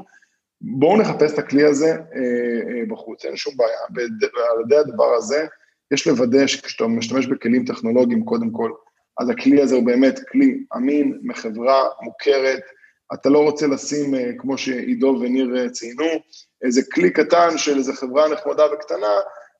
בואו 0.60 0.96
נחפש 1.00 1.34
את 1.34 1.38
הכלי 1.38 1.64
הזה 1.64 1.90
אה, 1.90 1.94
אה, 1.94 2.86
בחוץ, 2.88 3.24
אין 3.24 3.36
שום 3.36 3.54
בעיה. 3.56 4.06
ועל 4.20 4.60
ידי 4.64 4.76
הדבר 4.76 5.14
הזה, 5.14 5.46
יש 5.94 6.06
לוודא 6.06 6.46
שכשאתה 6.46 6.86
משתמש 6.86 7.26
בכלים 7.26 7.64
טכנולוגיים, 7.64 8.24
קודם 8.24 8.50
כל, 8.50 8.70
אז 9.20 9.30
הכלי 9.30 9.62
הזה 9.62 9.74
הוא 9.74 9.86
באמת 9.86 10.20
כלי 10.28 10.64
אמין, 10.76 11.18
מחברה 11.22 11.84
מוכרת, 12.02 12.60
אתה 13.14 13.28
לא 13.28 13.38
רוצה 13.38 13.66
לשים, 13.66 14.14
אה, 14.14 14.30
כמו 14.38 14.58
שעידו 14.58 15.18
וניר 15.20 15.68
ציינו, 15.68 16.08
איזה 16.64 16.80
כלי 16.92 17.10
קטן 17.10 17.58
של 17.58 17.78
איזה 17.78 17.92
חברה 17.92 18.28
נחמדה 18.28 18.64
וקטנה, 18.72 19.14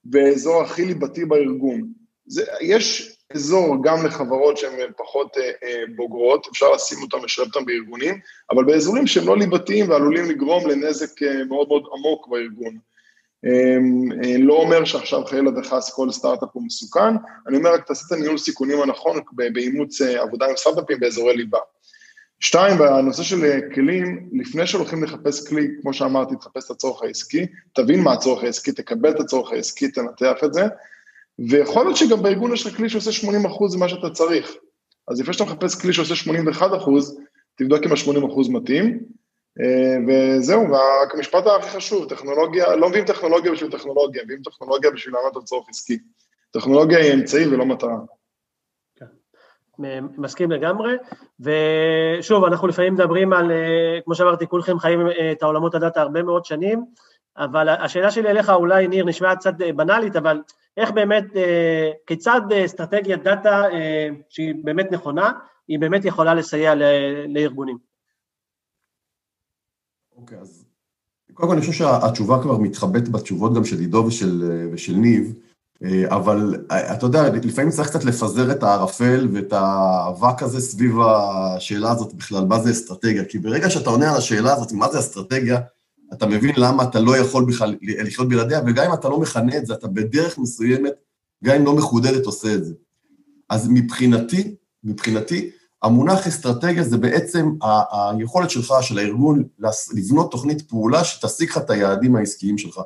באזור 0.05 0.63
הכי 0.63 0.85
ליבתי 0.85 1.25
בארגון. 1.25 1.93
זה, 2.27 2.45
יש 2.61 3.16
אזור 3.35 3.77
גם 3.83 4.07
לחברות 4.07 4.57
שהן 4.57 4.91
פחות 4.97 5.37
אה, 5.39 5.51
אה, 5.63 5.83
בוגרות, 5.97 6.47
אפשר 6.53 6.73
לשים 6.73 6.99
אותן, 7.03 7.19
לשלב 7.25 7.47
אותן 7.47 7.65
בארגונים, 7.65 8.21
אבל 8.51 8.65
באזורים 8.65 9.07
שהם 9.07 9.27
לא 9.27 9.37
ליבתיים 9.37 9.91
ועלולים 9.91 10.25
לגרום 10.25 10.71
לנזק 10.71 11.23
אה, 11.23 11.45
מאוד 11.45 11.69
מאוד 11.69 11.83
עמוק 11.95 12.29
בארגון. 12.29 12.79
אמ, 13.45 14.13
אה, 14.25 14.39
לא 14.39 14.55
אומר 14.55 14.85
שעכשיו 14.85 15.25
חלילה 15.25 15.51
וחס 15.59 15.95
כל 15.95 16.11
סטארט-אפ 16.11 16.49
הוא 16.53 16.63
מסוכן, 16.67 17.15
אני 17.49 17.57
אומר 17.57 17.75
רק 17.75 17.87
תעשה 17.87 18.05
את 18.07 18.13
הניהול 18.19 18.39
סיכונים 18.39 18.83
הנכון 18.83 19.21
באימוץ 19.33 20.03
אה, 20.03 20.23
עבודה 20.23 20.47
עם 20.47 20.57
סטארט-אפים 20.57 21.01
באזורי 21.01 21.37
ליבה. 21.37 21.59
שתיים, 22.41 22.79
בנושא 22.79 23.23
של 23.23 23.45
אה, 23.45 23.59
כלים, 23.75 24.29
לפני 24.33 24.67
שהולכים 24.67 25.05
לחפש 25.05 25.49
כלי, 25.49 25.69
כמו 25.83 25.95
שאמרתי, 25.95 26.35
תחפש 26.37 26.65
את 26.65 26.71
הצורך 26.71 27.03
העסקי, 27.03 27.47
תבין 27.73 28.01
מה 28.01 28.13
הצורך 28.13 28.45
העסקי, 28.45 28.73
תקבל 28.73 29.11
את 29.11 29.21
הצורך 29.21 29.53
העסקי, 29.53 29.89
תנתח 29.89 30.45
את 30.45 30.55
זה, 30.55 30.65
ויכול 31.39 31.85
להיות 31.85 31.97
שגם 31.97 32.23
בארגון 32.23 32.53
יש 32.53 32.67
לך 32.67 32.77
כלי 32.77 32.89
שעושה 32.89 33.13
80 33.13 33.47
אחוז 33.47 33.77
ממה 33.77 33.89
שאתה 33.89 34.11
צריך. 34.11 34.55
אז 35.09 35.21
לפני 35.21 35.33
שאתה 35.35 35.45
מחפש 35.45 35.83
כלי 35.83 35.93
שעושה 35.93 36.15
81 36.15 36.71
אחוז, 36.77 37.21
תבדוק 37.55 37.85
אם 37.85 37.93
ה-80 37.93 38.33
אחוז 38.33 38.49
מתאים, 38.49 39.05
וזהו, 40.09 40.63
רק 40.73 41.15
המשפט 41.15 41.47
הכי 41.47 41.71
חשוב, 41.71 42.09
טכנולוגיה, 42.09 42.77
לא 42.77 42.89
מביאים 42.89 43.05
טכנולוגיה 43.05 43.53
בשביל 43.53 43.71
טכנולוגיה, 43.71 44.25
מביאים 44.25 44.43
טכנולוגיה 44.43 44.91
בשביל 44.91 45.15
לענות 45.15 45.37
על 45.37 45.43
צורך 45.43 45.69
עסקי. 45.69 45.99
טכנולוגיה 46.51 46.99
היא 46.99 47.15
אמצעי 47.15 47.47
ולא 47.47 47.67
מטרה. 47.67 47.97
מסכים 50.19 50.51
לגמרי, 50.51 50.97
ושוב, 51.41 52.45
אנחנו 52.45 52.69
לפעמים 52.69 52.95
מדברים 52.95 53.33
על, 53.33 53.53
כמו 54.05 54.15
שאמרתי, 54.15 54.47
כולכם 54.47 54.79
חיים 54.79 55.01
את 55.33 55.43
העולמות 55.43 55.75
הדאטה 55.75 56.01
הרבה 56.01 56.23
מאוד 56.23 56.45
שנים, 56.45 56.85
אבל 57.37 57.69
השאלה 57.69 58.11
שלי 58.11 58.31
אליך 58.31 58.51
אולי, 58.51 58.89
ניר, 58.89 59.05
נשמעה 59.05 59.37
קצת 59.37 59.55
בנאלית, 59.77 60.17
אבל 60.17 60.41
איך 60.77 60.91
באמת, 60.91 61.25
כיצד 62.07 62.41
אסטרטגיית 62.65 63.23
דאטה 63.23 63.63
שהיא 64.29 64.55
באמת 64.65 64.93
נכונה, 64.93 65.33
היא 65.69 65.79
באמת 65.79 66.05
יכולה 66.05 66.35
לסייע 66.35 66.75
לארגונים? 67.29 67.79
אוקיי, 70.17 70.39
אז 70.39 70.65
קודם 71.35 71.49
כל 71.49 71.55
אני 71.55 71.61
חושב 71.61 71.73
שהתשובה 71.73 72.43
כבר 72.43 72.59
מתחבאת 72.59 73.09
בתשובות 73.09 73.55
גם 73.55 73.65
של 73.65 73.79
עידו 73.79 74.05
ושל, 74.07 74.69
ושל 74.73 74.93
ניב, 74.93 75.35
אבל 76.07 76.65
אתה 76.71 77.07
יודע, 77.07 77.29
לפעמים 77.45 77.71
צריך 77.71 77.89
קצת 77.89 78.05
לפזר 78.05 78.53
את 78.53 78.63
הערפל 78.63 79.29
ואת 79.33 79.53
האבק 79.53 80.43
הזה 80.43 80.61
סביב 80.61 81.01
השאלה 81.01 81.91
הזאת 81.91 82.15
בכלל, 82.15 82.45
מה 82.45 82.59
זה 82.59 82.71
אסטרטגיה, 82.71 83.25
כי 83.25 83.39
ברגע 83.39 83.71
שאתה 83.71 83.91
עונה 83.91 84.11
על 84.11 84.17
השאלה 84.17 84.53
הזאת, 84.53 84.73
מה 84.73 84.89
זה 84.89 84.99
אסטרטגיה, 84.99 85.59
אתה 86.13 86.27
מבין 86.27 86.55
למה 86.57 86.83
אתה 86.83 87.01
לא 87.01 87.17
יכול 87.17 87.45
בכלל 87.45 87.77
לחיות 87.83 88.29
בלעדיה, 88.29 88.61
וגם 88.67 88.85
אם 88.87 88.95
אתה 88.95 89.09
לא 89.09 89.21
מכנה 89.21 89.57
את 89.57 89.67
זה, 89.67 89.75
אתה 89.75 89.89
בדרך 89.89 90.39
מסוימת, 90.39 90.93
גם 91.45 91.57
אם 91.57 91.65
לא 91.65 91.77
מחודדת, 91.77 92.27
עושה 92.27 92.55
את 92.55 92.65
זה. 92.65 92.75
אז 93.49 93.69
מבחינתי, 93.71 94.55
מבחינתי, 94.85 95.51
המונח 95.83 96.27
אסטרטגיה 96.27 96.85
זה 96.85 96.97
בעצם 96.97 97.51
ה- 97.63 98.11
היכולת 98.11 98.51
שלך, 98.51 98.75
של 98.81 98.99
הארגון, 98.99 99.45
לבנות 99.95 100.31
תוכנית 100.31 100.63
פעולה 100.63 101.05
שתשיג 101.05 101.51
לך 101.51 101.59
את 101.59 101.71
היעדים 101.71 102.17
העסקיים 102.17 102.59
שלך. 102.59 102.81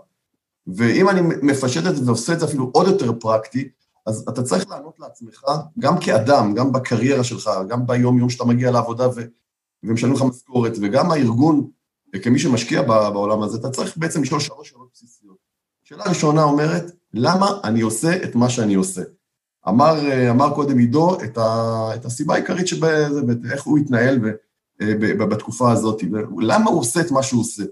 ואם 0.67 1.09
אני 1.09 1.21
מפשט 1.43 1.87
את 1.87 1.97
זה 1.97 2.03
ועושה 2.07 2.33
את 2.33 2.41
זה 2.41 2.47
אפילו 2.47 2.71
עוד 2.73 2.87
יותר 2.87 3.13
פרקטי, 3.21 3.69
אז 4.07 4.25
אתה 4.29 4.43
צריך 4.43 4.71
לענות 4.71 4.95
לעצמך, 4.99 5.45
גם 5.79 5.99
כאדם, 5.99 6.55
גם 6.55 6.73
בקריירה 6.73 7.25
שלך, 7.25 7.51
גם 7.69 7.87
ביום-יום 7.87 8.31
שאתה 8.31 8.45
מגיע 8.45 8.71
לעבודה 8.71 9.09
ו- 9.09 9.25
ומשלמים 9.83 10.17
לך 10.17 10.23
משכורת, 10.23 10.73
וגם 10.83 11.11
הארגון, 11.11 11.71
כמי 12.23 12.39
שמשקיע 12.39 12.83
בעולם 12.83 13.43
הזה, 13.43 13.59
אתה 13.59 13.71
צריך 13.71 13.97
בעצם 13.97 14.23
לשאול 14.23 14.41
שלוש 14.41 14.71
שאלות 14.71 14.89
בסיסיות. 14.95 15.37
שאלה 15.83 16.05
ראשונה 16.05 16.45
אומרת, 16.45 16.93
למה 17.15 17.61
אני 17.65 17.81
עושה 17.81 18.25
את 18.25 18.35
מה 18.35 18.51
שאני 18.51 18.75
עושה? 18.75 19.03
אמר, 19.69 19.95
אמר 20.31 20.55
קודם 20.55 20.79
עידו 20.79 21.23
את, 21.25 21.39
ה, 21.39 21.91
את 21.95 22.05
הסיבה 22.05 22.35
העיקרית 22.35 22.69
שבזה, 22.69 23.21
איך 23.53 23.63
הוא 23.63 23.79
התנהל 23.79 24.19
ב, 24.19 24.29
ב, 24.83 25.25
בתקופה 25.25 25.73
הזאת, 25.73 26.03
למה 26.41 26.71
הוא 26.71 26.81
עושה 26.81 27.01
את 27.01 27.11
מה 27.11 27.23
שהוא 27.23 27.41
עושה. 27.41 27.63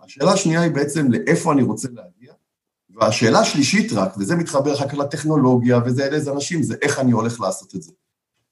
השאלה 0.00 0.32
השנייה 0.32 0.60
היא 0.60 0.72
בעצם 0.72 1.12
לאיפה 1.12 1.52
אני 1.52 1.62
רוצה 1.62 1.88
להגיע, 1.92 2.32
והשאלה 2.96 3.40
השלישית 3.40 3.92
רק, 3.92 4.16
וזה 4.18 4.36
מתחבר 4.36 4.74
אחר 4.74 4.88
כך 4.88 4.94
לטכנולוגיה, 4.94 5.80
וזה 5.84 6.04
איזה 6.04 6.32
אנשים, 6.32 6.62
זה 6.62 6.74
איך 6.82 6.98
אני 6.98 7.12
הולך 7.12 7.40
לעשות 7.40 7.74
את 7.74 7.82
זה. 7.82 7.92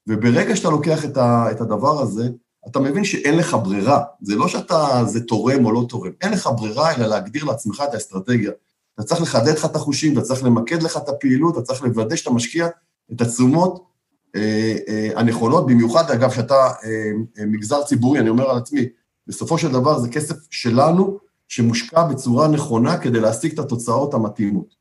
וברגע 0.07 0.55
שאתה 0.55 0.69
לוקח 0.69 1.05
את, 1.05 1.17
ה, 1.17 1.51
את 1.51 1.61
הדבר 1.61 2.01
הזה, 2.01 2.29
אתה 2.67 2.79
מבין 2.79 3.03
שאין 3.03 3.37
לך 3.37 3.57
ברירה. 3.63 4.03
זה 4.21 4.35
לא 4.35 4.47
שאתה, 4.47 5.03
זה 5.05 5.23
תורם 5.23 5.65
או 5.65 5.71
לא 5.71 5.85
תורם, 5.89 6.11
אין 6.21 6.31
לך 6.31 6.49
ברירה 6.57 6.95
אלא 6.95 7.07
להגדיר 7.07 7.43
לעצמך 7.43 7.83
את 7.89 7.93
האסטרטגיה. 7.93 8.51
אתה 8.95 9.03
צריך 9.03 9.21
לחדד 9.21 9.53
לך 9.53 9.65
את 9.65 9.75
החושים, 9.75 10.13
אתה 10.13 10.21
צריך 10.21 10.43
למקד 10.43 10.83
לך 10.83 10.97
את 10.97 11.09
הפעילות, 11.09 11.57
אתה 11.57 11.61
צריך 11.61 11.83
לוודא 11.83 12.15
שאתה 12.15 12.31
משקיע 12.31 12.67
את 13.13 13.21
התשומות 13.21 13.83
אה, 14.35 14.75
אה, 14.87 15.09
הנכונות, 15.15 15.65
במיוחד, 15.65 16.11
אגב, 16.11 16.31
שאתה 16.31 16.55
אה, 16.55 17.11
אה, 17.39 17.45
מגזר 17.45 17.83
ציבורי, 17.83 18.19
אני 18.19 18.29
אומר 18.29 18.49
על 18.49 18.57
עצמי, 18.57 18.85
בסופו 19.27 19.57
של 19.57 19.71
דבר 19.71 19.99
זה 19.99 20.09
כסף 20.09 20.35
שלנו, 20.51 21.17
שמושקע 21.47 22.03
בצורה 22.03 22.47
נכונה 22.47 22.97
כדי 22.97 23.19
להשיג 23.19 23.53
את 23.53 23.59
התוצאות 23.59 24.13
המתאימות. 24.13 24.75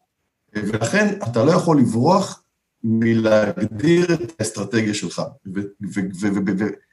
אה, 0.56 0.62
ולכן 0.66 1.14
אתה 1.22 1.44
לא 1.44 1.52
יכול 1.52 1.78
לברוח 1.78 2.41
מלהגדיר 2.84 4.14
את 4.14 4.32
האסטרטגיה 4.38 4.94
שלך. 4.94 5.22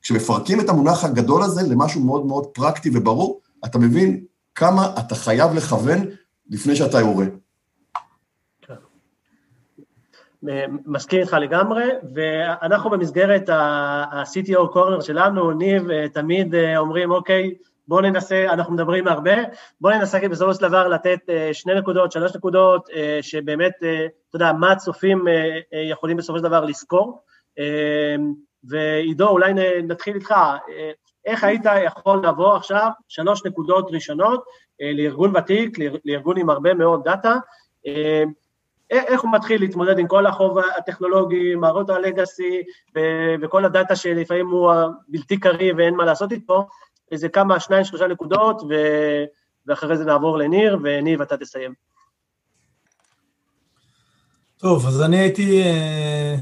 וכשמפרקים 0.02 0.60
את 0.60 0.70
המונח 0.70 1.04
הגדול 1.04 1.44
הזה 1.44 1.62
למשהו 1.74 2.02
מאוד 2.02 2.26
מאוד 2.26 2.46
פרקטי 2.48 2.90
וברור, 2.94 3.42
אתה 3.66 3.80
מבין 3.80 4.24
כמה 4.56 4.94
אתה 5.00 5.16
חייב 5.16 5.54
לכוון 5.54 6.06
לפני 6.50 6.76
שאתה 6.76 7.00
יורה. 7.00 7.26
מסכים 10.86 11.22
איתך 11.22 11.34
לגמרי, 11.34 11.84
ואנחנו 12.16 12.90
במסגרת 12.90 13.50
ה-CTO 13.50 14.76
corner 14.76 15.02
שלנו, 15.02 15.52
ניב, 15.52 16.08
תמיד 16.14 16.56
אומרים, 16.78 17.12
אוקיי, 17.12 17.54
בואו 17.90 18.02
ננסה, 18.02 18.46
אנחנו 18.50 18.74
מדברים 18.74 19.08
הרבה, 19.08 19.32
בואו 19.82 19.98
ננסה 19.98 20.28
בסופו 20.30 20.54
של 20.54 20.62
דבר 20.62 20.88
לתת 20.88 21.20
שני 21.54 21.74
נקודות, 21.76 22.12
שלוש 22.12 22.36
נקודות, 22.36 22.90
שבאמת, 23.22 23.74
אתה 24.30 24.36
יודע, 24.36 24.54
מה 24.54 24.72
הצופים 24.72 25.26
יכולים 25.90 26.18
בסופו 26.18 26.38
של 26.38 26.44
דבר 26.44 26.66
לזכור. 26.66 27.22
ועידו, 28.64 29.28
אולי 29.28 29.54
נתחיל 29.84 30.16
איתך, 30.16 30.34
איך 31.26 31.44
היית 31.44 31.62
יכול 31.86 32.22
לבוא 32.28 32.56
עכשיו? 32.56 32.90
שלוש 33.08 33.46
נקודות 33.46 33.90
ראשונות 33.92 34.44
אה, 34.82 34.92
לארגון 34.94 35.36
ותיק, 35.36 35.78
לארגון 36.06 36.38
עם 36.38 36.50
הרבה 36.50 36.74
מאוד 36.74 37.04
דאטה, 37.04 37.36
אה, 37.88 38.24
איך 38.92 39.22
הוא 39.22 39.32
מתחיל 39.34 39.62
להתמודד 39.62 40.00
עם 40.00 40.08
כל 40.08 40.26
החוב 40.26 40.58
הטכנולוגי, 40.78 41.56
מערות 41.56 41.90
הלגאסי 41.90 42.64
וכל 43.42 43.66
הדאטה 43.66 43.96
שלפעמים 43.96 44.48
הוא 44.48 44.72
בלתי 45.08 45.40
קריא 45.40 45.74
ואין 45.78 45.96
מה 45.96 46.06
לעשות 46.06 46.32
איתו, 46.32 46.68
איזה 47.12 47.30
כמה, 47.30 47.60
שניים, 47.60 47.84
שלושה 47.84 48.08
נקודות, 48.08 48.62
ו... 48.70 48.74
ואחרי 49.66 49.98
זה 49.98 50.06
נעבור 50.06 50.38
לניר, 50.38 50.78
וניב, 50.84 51.22
אתה 51.22 51.38
תסיים. 51.38 51.74
טוב, 54.58 54.88
אז 54.88 55.02
אני 55.02 55.18
הייתי 55.18 55.62
אה, 55.64 56.36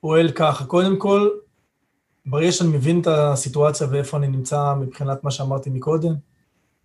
פועל 0.00 0.30
ככה. 0.30 0.64
קודם 0.64 0.98
כל, 0.98 1.30
ברגע 2.26 2.52
שאני 2.52 2.68
מבין 2.68 3.00
את 3.00 3.06
הסיטואציה 3.06 3.86
ואיפה 3.90 4.16
אני 4.16 4.28
נמצא 4.28 4.74
מבחינת 4.74 5.24
מה 5.24 5.30
שאמרתי 5.30 5.70
מקודם, 5.70 6.14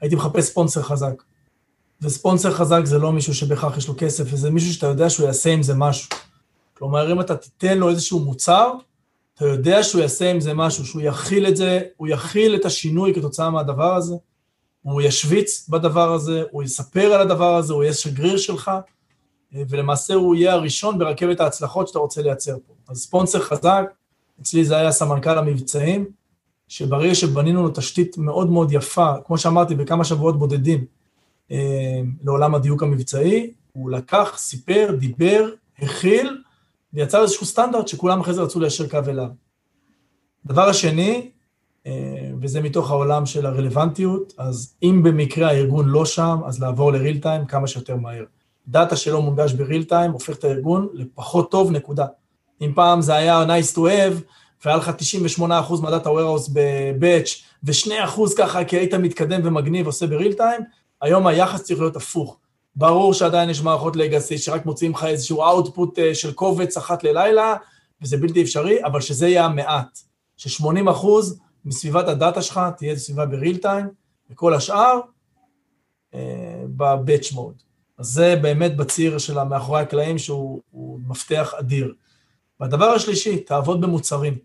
הייתי 0.02 0.16
מחפש 0.16 0.44
ספונסר 0.44 0.82
חזק. 0.82 1.24
וספונסר 2.02 2.52
חזק 2.52 2.82
זה 2.84 3.00
לא 3.00 3.12
מישהו 3.12 3.34
שבהכרח 3.34 3.78
יש 3.78 3.88
לו 3.88 3.94
כסף, 3.98 4.24
וזה 4.34 4.50
מישהו 4.52 4.74
שאתה 4.74 4.88
יודע 4.88 5.10
שהוא 5.10 5.26
יעשה 5.26 5.54
עם 5.54 5.64
זה 5.64 5.74
משהו. 5.76 6.10
כלומר, 6.74 7.12
אם 7.12 7.22
אתה 7.22 7.36
תיתן 7.36 7.78
לו 7.78 7.90
איזשהו 7.90 8.20
מוצר, 8.20 8.72
אתה 9.40 9.48
יודע 9.48 9.84
שהוא 9.84 10.02
יעשה 10.02 10.32
עם 10.32 10.40
זה 10.40 10.54
משהו, 10.54 10.86
שהוא 10.86 11.02
יכיל 11.02 11.48
את 11.48 11.58
זה, 11.58 11.80
הוא 11.98 12.08
יכיל 12.08 12.56
את 12.56 12.66
השינוי 12.66 13.14
כתוצאה 13.14 13.50
מהדבר 13.50 13.96
הזה, 13.96 14.16
הוא 14.82 15.02
ישוויץ 15.02 15.70
בדבר 15.70 16.14
הזה, 16.14 16.44
הוא 16.52 16.64
יספר 16.64 17.14
על 17.14 17.22
הדבר 17.22 17.56
הזה, 17.56 17.74
הוא 17.74 17.84
יהיה 17.84 17.94
שגריר 17.94 18.38
שלך, 18.38 18.72
ולמעשה 19.54 20.14
הוא 20.14 20.36
יהיה 20.36 20.54
הראשון 20.54 21.00
ברכבת 21.00 21.40
ההצלחות 21.40 21.88
שאתה 21.88 22.00
רוצה 22.00 22.22
לייצר 22.22 22.56
פה. 22.68 22.74
אז 22.90 22.98
ספונסר 22.98 23.40
חזק, 23.40 23.84
אצלי 24.42 24.66
זה 24.66 24.78
היה 24.78 24.92
סמנכ"ל 24.92 25.38
המבצעים, 25.38 26.06
שברגע 26.68 27.16
שבנינו 27.16 27.64
לו 27.64 27.70
תשתית 27.70 28.18
מאוד 28.18 28.50
מאוד 28.50 28.72
יפה, 28.72 29.14
כמו 29.26 29.38
שאמרתי, 29.38 29.76
בכמה 29.76 30.06
שבועות 30.06 30.40
בודדים, 30.40 30.86
אה, 31.52 32.02
לעולם 32.24 32.56
הדיוק 32.56 32.84
המבצעי, 32.84 33.54
הוא 33.74 33.92
לקח, 33.92 34.34
סיפר, 34.38 34.96
דיבר, 35.00 35.50
הכיל, 35.80 36.38
ויצר 36.94 37.22
איזשהו 37.22 37.46
סטנדרט 37.46 37.88
שכולם 37.88 38.20
אחרי 38.20 38.34
זה 38.34 38.42
רצו 38.42 38.60
ליישר 38.60 38.90
קו 38.90 39.00
אליו. 39.08 39.28
הדבר 40.46 40.70
השני, 40.70 41.30
אה, 41.88 42.32
וזה 42.42 42.62
מתוך 42.62 42.92
העולם 42.92 43.26
של 43.26 43.46
הרלוונטיות, 43.46 44.34
אז 44.38 44.76
אם 44.84 45.04
במקרה 45.04 45.48
הארגון 45.48 45.90
לא 45.90 46.06
שם, 46.06 46.38
אז 46.46 46.62
לעבור 46.62 46.92
לריל 46.92 47.20
טיים 47.20 47.46
כמה 47.46 47.68
שיותר 47.68 47.96
מהר. 47.96 48.24
דאטה 48.68 48.96
שלא 48.96 49.22
מונגש 49.22 49.54
בריל 49.54 49.84
טיים 49.84 50.12
הופך 50.12 50.38
את 50.38 50.44
הארגון 50.44 50.88
לפחות 50.94 51.52
טוב, 51.52 51.72
נקודה. 51.72 52.06
אם 52.62 52.72
פעם 52.76 53.02
זה 53.02 53.16
היה 53.16 53.46
nice 53.46 53.76
to 53.76 53.80
have, 53.80 54.24
והיה 54.66 54.78
לך 54.78 54.92
98% 55.40 55.42
מהדאטה 55.82 56.10
warehouse 56.10 56.50
בבאץ', 56.54 57.44
ו-2% 57.64 58.22
ככה 58.38 58.64
כי 58.64 58.78
היית 58.78 58.94
מתקדם 58.94 59.42
ומגניב 59.44 59.86
עושה 59.86 60.08
בריל 60.08 60.34
טיים, 60.34 60.62
היום 61.02 61.28
היחס 61.28 61.64
צריך 61.64 61.80
להיות 61.80 61.96
הפוך. 61.96 62.38
ברור 62.80 63.14
שעדיין 63.14 63.50
יש 63.50 63.62
מערכות 63.62 63.96
לגאסי 63.96 64.38
שרק 64.38 64.66
מוציאים 64.66 64.92
לך 64.92 65.04
איזשהו 65.04 65.44
אאוטפוט 65.44 66.00
אה, 66.00 66.16
של 66.16 66.34
קובץ 66.34 66.78
אחת 66.78 67.04
ללילה, 67.04 67.56
וזה 68.02 68.18
בלתי 68.18 68.42
אפשרי, 68.42 68.86
אבל 68.86 69.02
שזה 69.02 69.28
יהיה 69.28 69.46
המעט. 69.46 70.00
ש-80% 70.38 71.08
מסביבת 71.66 72.08
הדאטה 72.08 72.42
שלך 72.42 72.60
תהיה 72.78 72.96
סביבה 72.96 73.26
בריל 73.26 73.58
טיים, 73.58 73.86
וכל 74.30 74.54
השאר 74.54 75.00
אה, 76.14 76.64
מוד. 77.34 77.54
אז 77.98 78.06
זה 78.06 78.36
באמת 78.42 78.78
בציר 78.78 79.18
של 79.18 79.40
המאחורי 79.40 79.82
הקלעים 79.82 80.18
שהוא 80.18 81.00
מפתח 81.08 81.54
אדיר. 81.60 81.94
והדבר 82.60 82.86
השלישי, 82.86 83.40
תעבוד 83.40 83.82
במוצרים. 83.82 84.38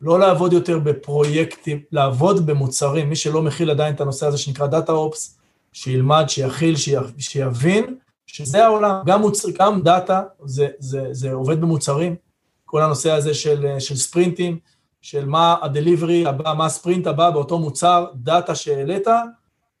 לא 0.00 0.18
לעבוד 0.18 0.52
יותר 0.52 0.78
בפרויקטים, 0.78 1.82
לעבוד 1.92 2.46
במוצרים. 2.46 3.08
מי 3.08 3.16
שלא 3.16 3.42
מכיל 3.42 3.70
עדיין 3.70 3.94
את 3.94 4.00
הנושא 4.00 4.26
הזה 4.26 4.38
שנקרא 4.38 4.66
data 4.66 4.92
ops, 4.92 5.38
שילמד, 5.72 6.24
שיכיל, 6.28 6.74
שיבין, 7.18 7.96
שזה 8.26 8.64
העולם. 8.64 9.02
גם, 9.06 9.20
מוצר, 9.20 9.48
גם 9.58 9.82
דאטה, 9.82 10.22
זה, 10.44 10.68
זה, 10.78 11.08
זה 11.12 11.32
עובד 11.32 11.60
במוצרים. 11.60 12.16
כל 12.64 12.82
הנושא 12.82 13.10
הזה 13.10 13.34
של, 13.34 13.76
של 13.78 13.96
ספרינטים, 13.96 14.58
של 15.00 15.24
מה 15.24 15.56
ה 15.62 15.69
delivery 15.69 16.26
הבא, 16.26 16.54
מה 16.58 16.66
הספרינט 16.66 17.06
הבא 17.06 17.30
באותו 17.30 17.58
מוצר, 17.58 18.06
דאטה 18.14 18.54
שהעלית, 18.54 19.06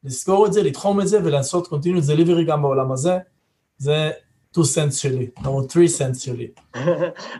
לזכור 0.04 0.46
את 0.46 0.52
זה, 0.52 0.62
לתחום 0.62 1.00
את 1.00 1.08
זה 1.08 1.18
ולעשות 1.24 1.66
continuous 1.66 2.08
delivery 2.08 2.42
גם 2.46 2.62
בעולם 2.62 2.92
הזה. 2.92 3.18
זה 3.78 4.10
2 4.52 4.64
cents 4.64 4.92
שלי, 4.92 5.30
או 5.46 5.70
3 5.70 6.02
cents 6.02 6.18
שלי. 6.18 6.48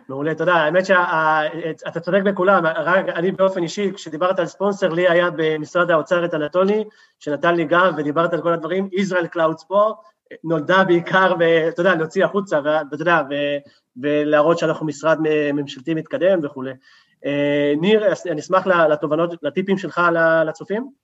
מעולה, 0.08 0.34
תודה. 0.34 0.54
האמת 0.54 0.86
שאתה 0.86 2.00
צודק 2.00 2.20
בכולם, 2.24 2.66
רק 2.66 3.08
אני 3.08 3.32
באופן 3.32 3.62
אישי, 3.62 3.92
כשדיברת 3.94 4.38
על 4.38 4.46
ספונסר, 4.46 4.88
לי 4.88 5.08
היה 5.08 5.30
במשרד 5.36 5.90
האוצר 5.90 6.24
את 6.24 6.34
אנטולי, 6.34 6.84
שנתן 7.18 7.54
לי 7.54 7.64
גב 7.64 7.94
ודיברת 7.96 8.32
על 8.32 8.42
כל 8.42 8.52
הדברים, 8.52 8.88
ישראל 8.92 9.26
קלאודס 9.26 9.64
פה, 9.64 9.92
נולדה 10.44 10.84
בעיקר, 10.84 11.34
אתה 11.68 11.80
יודע, 11.80 11.94
להוציא 11.94 12.24
החוצה, 12.24 12.60
ואתה 12.64 13.02
יודע, 13.02 13.22
ולהראות 14.02 14.58
שאנחנו 14.58 14.86
משרד 14.86 15.18
ממשלתי 15.52 15.94
מתקדם 15.94 16.40
וכולי. 16.42 16.72
אה, 17.26 17.72
ניר, 17.80 18.12
אני 18.30 18.40
אשמח 18.40 18.66
לתובנות, 18.66 19.34
לטיפים 19.42 19.78
שלך 19.78 20.00
לצופים. 20.46 21.01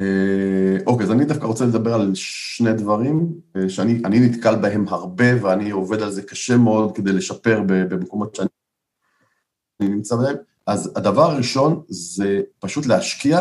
אה, 0.00 0.76
אוקיי, 0.86 1.06
אז 1.06 1.12
אני 1.12 1.24
דווקא 1.24 1.46
רוצה 1.46 1.64
לדבר 1.64 1.94
על 1.94 2.10
שני 2.14 2.72
דברים 2.72 3.32
אה, 3.56 3.68
שאני 3.68 4.20
נתקל 4.20 4.56
בהם 4.56 4.84
הרבה 4.88 5.42
ואני 5.42 5.70
עובד 5.70 6.02
על 6.02 6.10
זה 6.10 6.22
קשה 6.22 6.56
מאוד 6.56 6.96
כדי 6.96 7.12
לשפר 7.12 7.62
במקומות 7.66 8.34
שאני 8.34 8.48
נמצא 9.80 10.16
בהם. 10.16 10.36
אז 10.66 10.92
הדבר 10.96 11.30
הראשון 11.30 11.82
זה 11.88 12.40
פשוט 12.58 12.86
להשקיע 12.86 13.40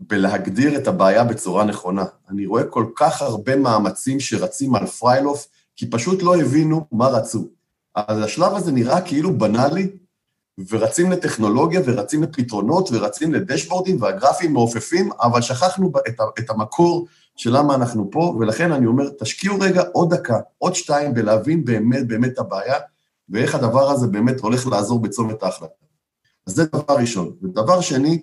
בלהגדיר 0.00 0.76
את 0.76 0.86
הבעיה 0.86 1.24
בצורה 1.24 1.64
נכונה. 1.64 2.04
אני 2.30 2.46
רואה 2.46 2.64
כל 2.64 2.86
כך 2.96 3.22
הרבה 3.22 3.56
מאמצים 3.56 4.20
שרצים 4.20 4.74
על 4.74 4.86
פריילוף, 4.86 5.46
כי 5.76 5.90
פשוט 5.90 6.22
לא 6.22 6.36
הבינו 6.36 6.86
מה 6.92 7.06
רצו. 7.06 7.48
אז 7.94 8.18
השלב 8.18 8.54
הזה 8.54 8.72
נראה 8.72 9.00
כאילו 9.00 9.38
בנאלי, 9.38 9.90
ורצים 10.70 11.12
לטכנולוגיה, 11.12 11.80
ורצים 11.84 12.22
לפתרונות, 12.22 12.88
ורצים 12.92 13.34
לדשבורדים, 13.34 14.02
והגרפים 14.02 14.52
מעופפים, 14.52 15.10
אבל 15.20 15.40
שכחנו 15.40 15.92
את 16.38 16.50
המקור 16.50 17.06
של 17.36 17.56
למה 17.56 17.74
אנחנו 17.74 18.10
פה, 18.10 18.36
ולכן 18.40 18.72
אני 18.72 18.86
אומר, 18.86 19.08
תשקיעו 19.18 19.58
רגע 19.60 19.82
עוד 19.92 20.14
דקה, 20.14 20.38
עוד 20.58 20.74
שתיים, 20.74 21.14
בלהבין 21.14 21.64
באמת 21.64 22.08
באמת 22.08 22.32
את 22.32 22.38
הבעיה, 22.38 22.76
ואיך 23.28 23.54
הדבר 23.54 23.90
הזה 23.90 24.06
באמת 24.06 24.40
הולך 24.40 24.66
לעזור 24.66 24.98
בצומת 24.98 25.42
ההחלטה. 25.42 25.84
אז 26.46 26.54
זה 26.54 26.64
דבר 26.64 26.94
ראשון. 26.94 27.36
ודבר 27.42 27.80
שני, 27.80 28.20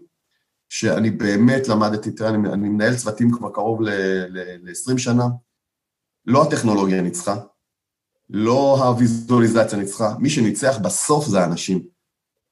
שאני 0.70 1.12
באמת 1.12 1.68
למדתי, 1.68 2.12
תראה, 2.12 2.30
אני, 2.30 2.50
אני 2.50 2.70
מנהל 2.70 2.96
צוותים 2.96 3.32
כבר 3.32 3.50
קרוב 3.50 3.82
ל-20 3.82 4.98
שנה, 4.98 5.28
לא 6.26 6.44
הטכנולוגיה 6.44 7.02
ניצחה, 7.02 7.36
לא 8.30 8.84
הוויזואליזציה 8.84 9.78
ניצחה, 9.78 10.16
מי 10.20 10.30
שניצח 10.30 10.78
בסוף 10.78 11.26
זה 11.26 11.42
האנשים. 11.42 11.99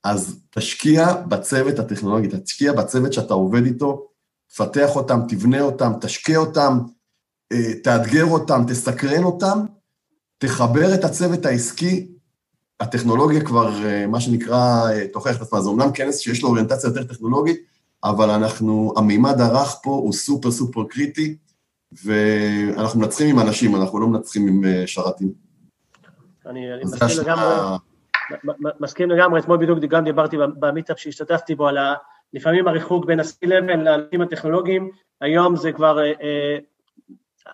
אז 0.09 0.39
תשקיע 0.49 1.13
בצוות 1.13 1.79
הטכנולוגי, 1.79 2.27
תשקיע 2.43 2.73
בצוות 2.73 3.13
שאתה 3.13 3.33
עובד 3.33 3.65
איתו, 3.65 4.07
תפתח 4.49 4.95
אותם, 4.95 5.19
תבנה 5.29 5.61
אותם, 5.61 5.91
תשקיע 6.01 6.37
אותם, 6.37 6.79
אה, 7.51 7.73
תאתגר 7.83 8.25
אותם, 8.25 8.63
תסקרן 8.67 9.23
אותם, 9.23 9.65
תחבר 10.37 10.93
את 10.93 11.03
הצוות 11.03 11.45
העסקי, 11.45 12.07
הטכנולוגיה 12.79 13.45
כבר, 13.45 13.85
אה, 13.85 14.07
מה 14.07 14.21
שנקרא, 14.21 14.89
אה, 14.89 15.07
תוכיח 15.13 15.37
את 15.37 15.41
עצמה. 15.41 15.61
זה 15.61 15.69
אומנם 15.69 15.91
כנס 15.93 16.19
שיש 16.19 16.43
לו 16.43 16.49
אוריינטציה 16.49 16.87
יותר 16.87 17.03
טכנולוגית, 17.03 17.59
אבל 18.03 18.29
אנחנו, 18.29 18.93
המימד 18.97 19.41
הרך 19.41 19.75
פה 19.83 19.89
הוא 19.89 20.13
סופר 20.13 20.51
סופר 20.51 20.83
קריטי, 20.89 21.37
ואנחנו 22.03 22.99
מנצחים 22.99 23.29
עם 23.29 23.47
אנשים, 23.47 23.75
אנחנו 23.75 23.99
לא 23.99 24.07
מנצחים 24.07 24.47
עם 24.47 24.63
שרתים. 24.85 25.31
אני, 26.45 26.73
אני 26.73 26.83
מסכים 26.83 27.23
לגמרי. 27.23 27.77
מסכים 28.79 29.09
לגמרי, 29.09 29.39
אתמול 29.39 29.57
בדיוק 29.57 29.79
גם 29.79 30.03
דיברתי 30.03 30.37
במיטאפ 30.59 30.99
שהשתתפתי 30.99 31.55
בו 31.55 31.67
על 31.67 31.77
ה... 31.77 31.93
לפעמים 32.33 32.67
הריחוק 32.67 33.05
בין 33.05 33.19
ה-C-Level 33.19 33.77
לאנשים 33.77 34.21
הטכנולוגיים, 34.21 34.89
היום 35.21 35.55
זה 35.55 35.71
כבר, 35.71 35.99
אה, 35.99 36.03
אה, 36.05 36.57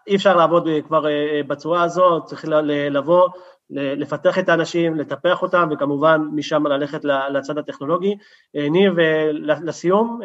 אי 0.08 0.16
אפשר 0.16 0.36
לעבוד 0.36 0.68
כבר 0.88 1.08
אה, 1.08 1.42
בצורה 1.48 1.84
הזו, 1.84 2.22
צריך 2.26 2.46
לבוא, 2.70 3.28
לפתח 3.70 4.40
את 4.40 4.50
האנשים, 4.50 4.96
לטפח 4.96 5.42
אותם, 5.42 5.70
וכמובן 5.72 6.22
משם 6.36 6.68
ללכת 6.68 7.06
לצד 7.34 7.58
הטכנולוגי. 7.58 8.16
ניר, 8.54 8.94
ולסיום, 8.96 10.20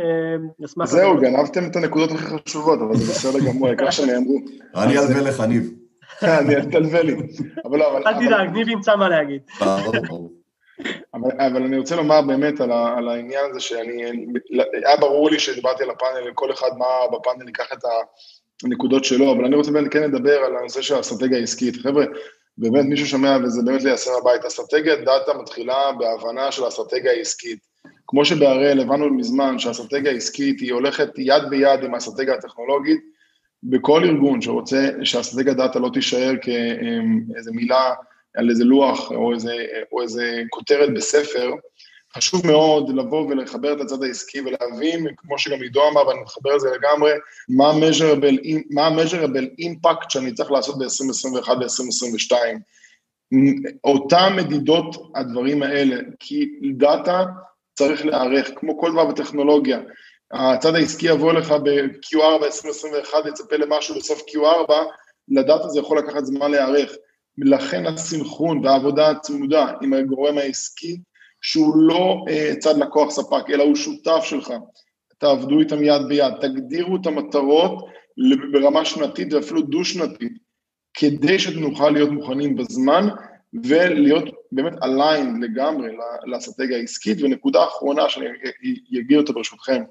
נשמח... 0.59 0.87
זהו, 0.87 1.17
גנבתם 1.21 1.67
את 1.67 1.77
הנקודות 1.77 2.11
הכי 2.11 2.25
חשובות, 2.47 2.79
אבל 2.81 2.97
זה 2.97 3.13
בסדר 3.13 3.39
גמור, 3.47 3.67
העיקר 3.67 3.91
שנאמרו. 3.97 4.39
אני 4.77 4.99
אלווה 4.99 5.21
לך, 5.21 5.41
ניב. 5.41 5.71
אני 6.23 6.55
אלווה 6.75 7.03
לי. 7.03 7.17
אבל 7.65 7.79
לא, 7.79 7.93
אבל... 7.93 8.03
אל 8.07 8.27
תדאג, 8.27 8.51
ניב 8.51 8.69
ימצא 8.69 8.97
מה 8.97 9.09
להגיד. 9.09 9.43
אבל, 11.15 11.31
אבל 11.39 11.63
אני 11.63 11.79
רוצה 11.79 11.97
לומר 11.97 12.23
באמת 12.23 12.61
על, 12.61 12.73
ה, 12.73 12.95
על 12.99 13.09
העניין 13.09 13.51
הזה 13.51 13.61
שאני, 13.61 14.03
היה 14.87 14.97
ברור 14.97 15.31
לי 15.31 15.39
שדיברתי 15.39 15.83
על 15.83 15.91
הפאנל, 15.91 16.33
כל 16.35 16.53
אחד 16.53 16.71
מה 16.79 16.87
בפאנל 17.13 17.47
ייקח 17.47 17.73
את 17.73 17.79
הנקודות 18.65 19.05
שלו, 19.05 19.33
אבל 19.33 19.45
אני 19.45 19.57
רוצה 19.57 19.71
באמת 19.71 19.93
כן 19.93 20.03
לדבר 20.03 20.39
על 20.45 20.57
הנושא 20.57 20.83
של 20.83 20.95
האסטרטגיה 20.95 21.39
העסקית. 21.39 21.77
חבר'ה, 21.77 22.05
באמת 22.59 22.85
מישהו 22.85 23.07
שומע 23.07 23.37
וזה 23.45 23.63
באמת 23.65 23.83
ליישם 23.83 24.11
הבית, 24.21 24.45
אסטרטגיית 24.45 25.01
דאטה 25.05 25.35
מתחילה 25.35 25.93
בהבנה 25.99 26.53
של 26.53 26.65
האסטרטגיה 26.65 27.13
העסקית. 27.13 27.59
כמו 28.07 28.25
שבהראל 28.25 28.81
הבנו 28.81 29.15
מזמן 29.15 29.59
שהאסטרטגיה 29.59 30.13
העסקית 30.13 30.61
היא 30.61 30.73
הולכת 30.73 31.09
יד 31.19 31.43
ביד 31.51 31.85
עם 31.85 31.95
האסטרטגיה 31.95 32.35
הטכנולוגית, 32.35 33.01
בכל 33.63 34.05
ארגון 34.05 34.41
שרוצה 34.41 34.89
שהאסטרטגיה 35.03 35.55
דאטה 35.55 35.79
לא 35.79 35.91
תישאר 35.93 36.33
כאיזה 36.43 37.51
מילה 37.53 37.95
על 38.37 38.51
איזה 38.51 38.65
לוח 38.65 39.13
או 39.13 39.33
איזה, 39.33 39.55
או 39.93 40.03
איזה 40.03 40.43
כותרת 40.51 40.95
בספר, 40.95 41.51
חשוב 42.17 42.47
מאוד 42.47 42.97
לבוא 42.97 43.27
ולחבר 43.27 43.73
את 43.73 43.81
הצד 43.81 44.03
העסקי 44.03 44.41
ולהבין, 44.41 45.07
כמו 45.17 45.39
שגם 45.39 45.63
עידו 45.63 45.89
אמר, 45.89 46.07
ואני 46.07 46.21
מחבר 46.21 46.55
את 46.55 46.61
זה 46.61 46.69
לגמרי, 46.71 47.11
מה 47.49 48.87
ה-measurable 48.87 49.47
impact 49.61 50.05
שאני 50.09 50.35
צריך 50.35 50.51
לעשות 50.51 50.79
ב-2021 50.79 51.55
ב-2022. 51.55 52.33
אותן 53.85 54.33
מדידות 54.37 54.97
הדברים 55.15 55.63
האלה, 55.63 55.97
כי 56.21 56.49
דאטה 56.77 57.25
צריך 57.75 58.07
להיערך, 58.07 58.51
כמו 58.57 58.81
כל 58.81 58.93
דבר 58.93 59.05
בטכנולוגיה. 59.05 59.81
הצד 60.33 60.75
העסקי 60.75 61.07
יבוא 61.07 61.33
לך 61.33 61.51
ב-Q4 61.51 62.39
ב-2021, 62.41 63.29
יצפה 63.29 63.57
למשהו 63.57 63.95
בסוף 63.95 64.21
Q4, 64.21 64.73
לדאטה 65.29 65.69
זה 65.69 65.81
יכול 65.81 65.99
לקחת 65.99 66.25
זמן 66.25 66.51
להיערך. 66.51 66.93
לכן 67.39 67.87
הסנכרון 67.87 68.65
והעבודה 68.65 69.11
הצמודה 69.11 69.67
עם 69.83 69.93
הגורם 69.93 70.39
העסקי, 70.39 71.01
שהוא 71.41 71.77
לא 71.77 72.25
uh, 72.29 72.59
צד 72.59 72.79
לקוח 72.79 73.11
ספק, 73.11 73.51
אלא 73.51 73.63
הוא 73.63 73.77
שותף 73.77 74.21
שלך. 74.23 74.53
תעבדו 75.19 75.61
איתם 75.61 75.83
יד 75.83 76.03
ביד, 76.09 76.35
תגדירו 76.41 76.97
את 76.97 77.07
המטרות 77.07 77.85
ברמה 78.53 78.85
שנתית 78.85 79.33
ואפילו 79.33 79.63
דו-שנתית, 79.63 80.33
כדי 80.95 81.39
שנוכל 81.39 81.91
להיות 81.91 82.11
מוכנים 82.11 82.57
בזמן 82.57 83.09
ולהיות 83.65 84.25
באמת 84.53 84.73
aligned 84.73 85.43
לגמרי 85.43 85.89
לאסטרטגיה 86.27 86.77
העסקית. 86.77 87.23
ונקודה 87.23 87.65
אחרונה 87.65 88.09
שאני 88.09 88.29
אגיע 89.01 89.19
אותה 89.19 89.33
ברשותכם, 89.33 89.83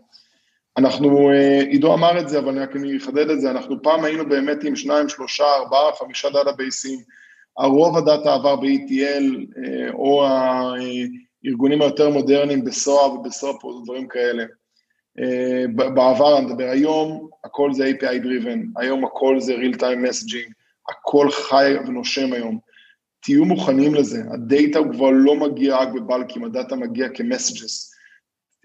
אנחנו, 0.77 1.29
אה, 1.29 1.59
עידו 1.59 1.93
אמר 1.93 2.19
את 2.19 2.29
זה, 2.29 2.39
אבל 2.39 2.49
אני 2.49 2.59
רק 2.59 2.73
אחדד 3.03 3.29
את 3.29 3.41
זה, 3.41 3.51
אנחנו 3.51 3.81
פעם 3.81 4.03
היינו 4.03 4.29
באמת 4.29 4.63
עם 4.63 4.75
שניים, 4.75 5.09
שלושה, 5.09 5.43
ארבעה, 5.43 5.95
חמישה 5.99 6.29
דאטה 6.29 6.51
בייסים, 6.51 6.99
הרוב 7.57 7.97
הדאטה 7.97 8.33
עבר 8.33 8.55
ב-ETL, 8.55 9.23
אה, 9.57 9.89
או 9.93 10.25
הארגונים 10.25 11.81
היותר 11.81 12.09
מודרניים 12.09 12.63
ובסופ 13.17 13.63
או 13.63 13.81
דברים 13.83 14.07
כאלה. 14.07 14.43
אה, 15.19 15.65
בעבר, 15.93 16.37
אני 16.37 16.45
מדבר 16.45 16.69
היום, 16.69 17.29
הכל 17.43 17.73
זה 17.73 17.89
API 17.89 18.23
driven, 18.23 18.59
היום 18.75 19.05
הכל 19.05 19.39
זה 19.39 19.55
real 19.55 19.75
time 19.75 20.09
messaging, 20.09 20.51
הכל 20.89 21.31
חי 21.31 21.73
ונושם 21.87 22.33
היום. 22.33 22.59
תהיו 23.19 23.45
מוכנים 23.45 23.95
לזה, 23.95 24.21
הדאטה 24.33 24.79
הוא 24.79 24.93
כבר 24.93 25.09
לא 25.11 25.35
מגיע 25.35 25.77
רק 25.77 25.89
בבלקים, 25.93 26.43
הדאטה 26.43 26.75
מגיע 26.75 27.09
כמסג'ס. 27.09 27.93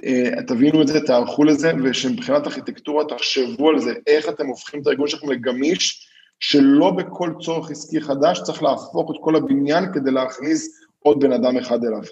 אה, 0.05 0.43
תבינו 0.47 0.83
את 0.83 0.89
זה, 0.89 1.01
תערכו 1.01 1.45
לזה, 1.45 1.73
ושמבחינת 1.85 2.47
ארכיטקטורה 2.47 3.05
תחשבו 3.05 3.71
על 3.71 3.79
זה, 3.79 3.93
איך 4.07 4.29
אתם 4.29 4.47
הופכים 4.47 4.81
את 4.81 4.87
הארגון 4.87 5.09
שלכם 5.09 5.31
לגמיש, 5.31 6.09
שלא 6.43 6.91
בכל 6.91 7.33
צורך 7.41 7.71
עסקי 7.71 8.01
חדש 8.01 8.41
צריך 8.43 8.63
להפוך 8.63 9.11
את 9.11 9.17
כל 9.21 9.37
הבניין 9.37 9.93
כדי 9.93 10.11
להכניס 10.11 10.87
עוד 10.99 11.21
בן 11.21 11.33
אדם 11.33 11.57
אחד 11.57 11.85
אליו. 11.85 12.03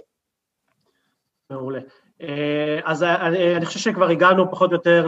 מעולה. 1.50 1.80
אה, 2.22 2.80
אז 2.84 3.02
אה, 3.02 3.26
אני 3.56 3.66
חושב 3.66 3.78
שכבר 3.78 4.08
הגענו 4.08 4.50
פחות 4.50 4.70
או 4.70 4.76
יותר 4.76 5.06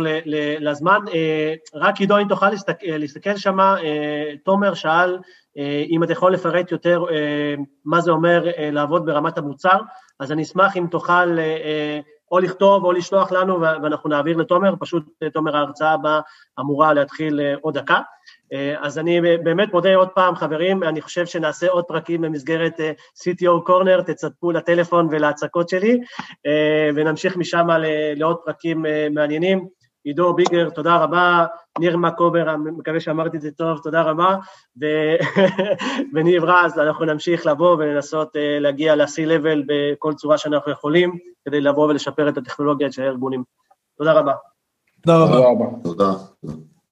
לזמן. 0.60 0.98
אה, 1.14 1.54
רק 1.74 2.00
עידו, 2.00 2.18
אם 2.18 2.28
תוכל 2.28 2.50
להסתכל 2.82 3.36
שם, 3.36 3.58
תומר 4.44 4.74
שאל 4.74 5.18
אם 5.88 6.04
אתה 6.04 6.12
יכול 6.12 6.32
לפרט 6.32 6.72
יותר 6.72 7.04
מה 7.84 8.00
זה 8.00 8.10
אומר 8.10 8.44
לעבוד 8.58 9.06
ברמת 9.06 9.38
המוצר, 9.38 9.78
אז 10.20 10.32
אני 10.32 10.42
אשמח 10.42 10.76
אם 10.76 10.86
תוכל 10.90 11.36
או 12.32 12.38
לכתוב 12.38 12.84
או 12.84 12.92
לשלוח 12.92 13.32
לנו 13.32 13.60
ואנחנו 13.60 14.10
נעביר 14.10 14.36
לתומר, 14.36 14.74
פשוט 14.80 15.04
תומר 15.32 15.56
ההרצאה 15.56 15.92
הבאה 15.92 16.20
אמורה 16.60 16.92
להתחיל 16.92 17.40
עוד 17.60 17.78
דקה. 17.78 18.00
אז 18.80 18.98
אני 18.98 19.20
באמת 19.20 19.72
מודה 19.72 19.94
עוד 19.94 20.08
פעם, 20.08 20.34
חברים, 20.34 20.82
אני 20.82 21.00
חושב 21.00 21.26
שנעשה 21.26 21.68
עוד 21.68 21.84
פרקים 21.84 22.20
במסגרת 22.20 22.80
CTO 23.14 23.62
קורנר, 23.64 24.02
תצטפו 24.02 24.50
לטלפון 24.52 25.08
ולהצקות 25.10 25.68
שלי, 25.68 26.00
ונמשיך 26.94 27.36
משם 27.36 27.66
לעוד 28.16 28.36
פרקים 28.44 28.84
מעניינים. 29.10 29.81
עידו 30.04 30.34
ביגר, 30.34 30.70
תודה 30.70 30.96
רבה, 30.96 31.46
ניר 31.78 31.96
מקובר, 31.96 32.54
אני 32.54 32.70
מקווה 32.70 33.00
שאמרתי 33.00 33.36
את 33.36 33.42
זה 33.42 33.50
טוב, 33.50 33.78
תודה 33.78 34.02
רבה, 34.02 34.36
ו... 34.80 34.86
וניב 36.14 36.44
רז, 36.44 36.78
אנחנו 36.78 37.04
נמשיך 37.04 37.46
לבוא 37.46 37.76
ולנסות 37.76 38.28
להגיע 38.60 38.96
ל-C-Level 38.96 39.62
בכל 39.66 40.14
צורה 40.14 40.38
שאנחנו 40.38 40.72
יכולים, 40.72 41.18
כדי 41.44 41.60
לבוא 41.60 41.88
ולשפר 41.88 42.28
את 42.28 42.38
הטכנולוגיה 42.38 42.92
של 42.92 43.02
הארגונים. 43.02 43.44
תודה 43.98 44.12
רבה. 44.12 44.32
תודה 45.02 45.18
רבה. 45.18 45.64
תודה. 45.82 46.12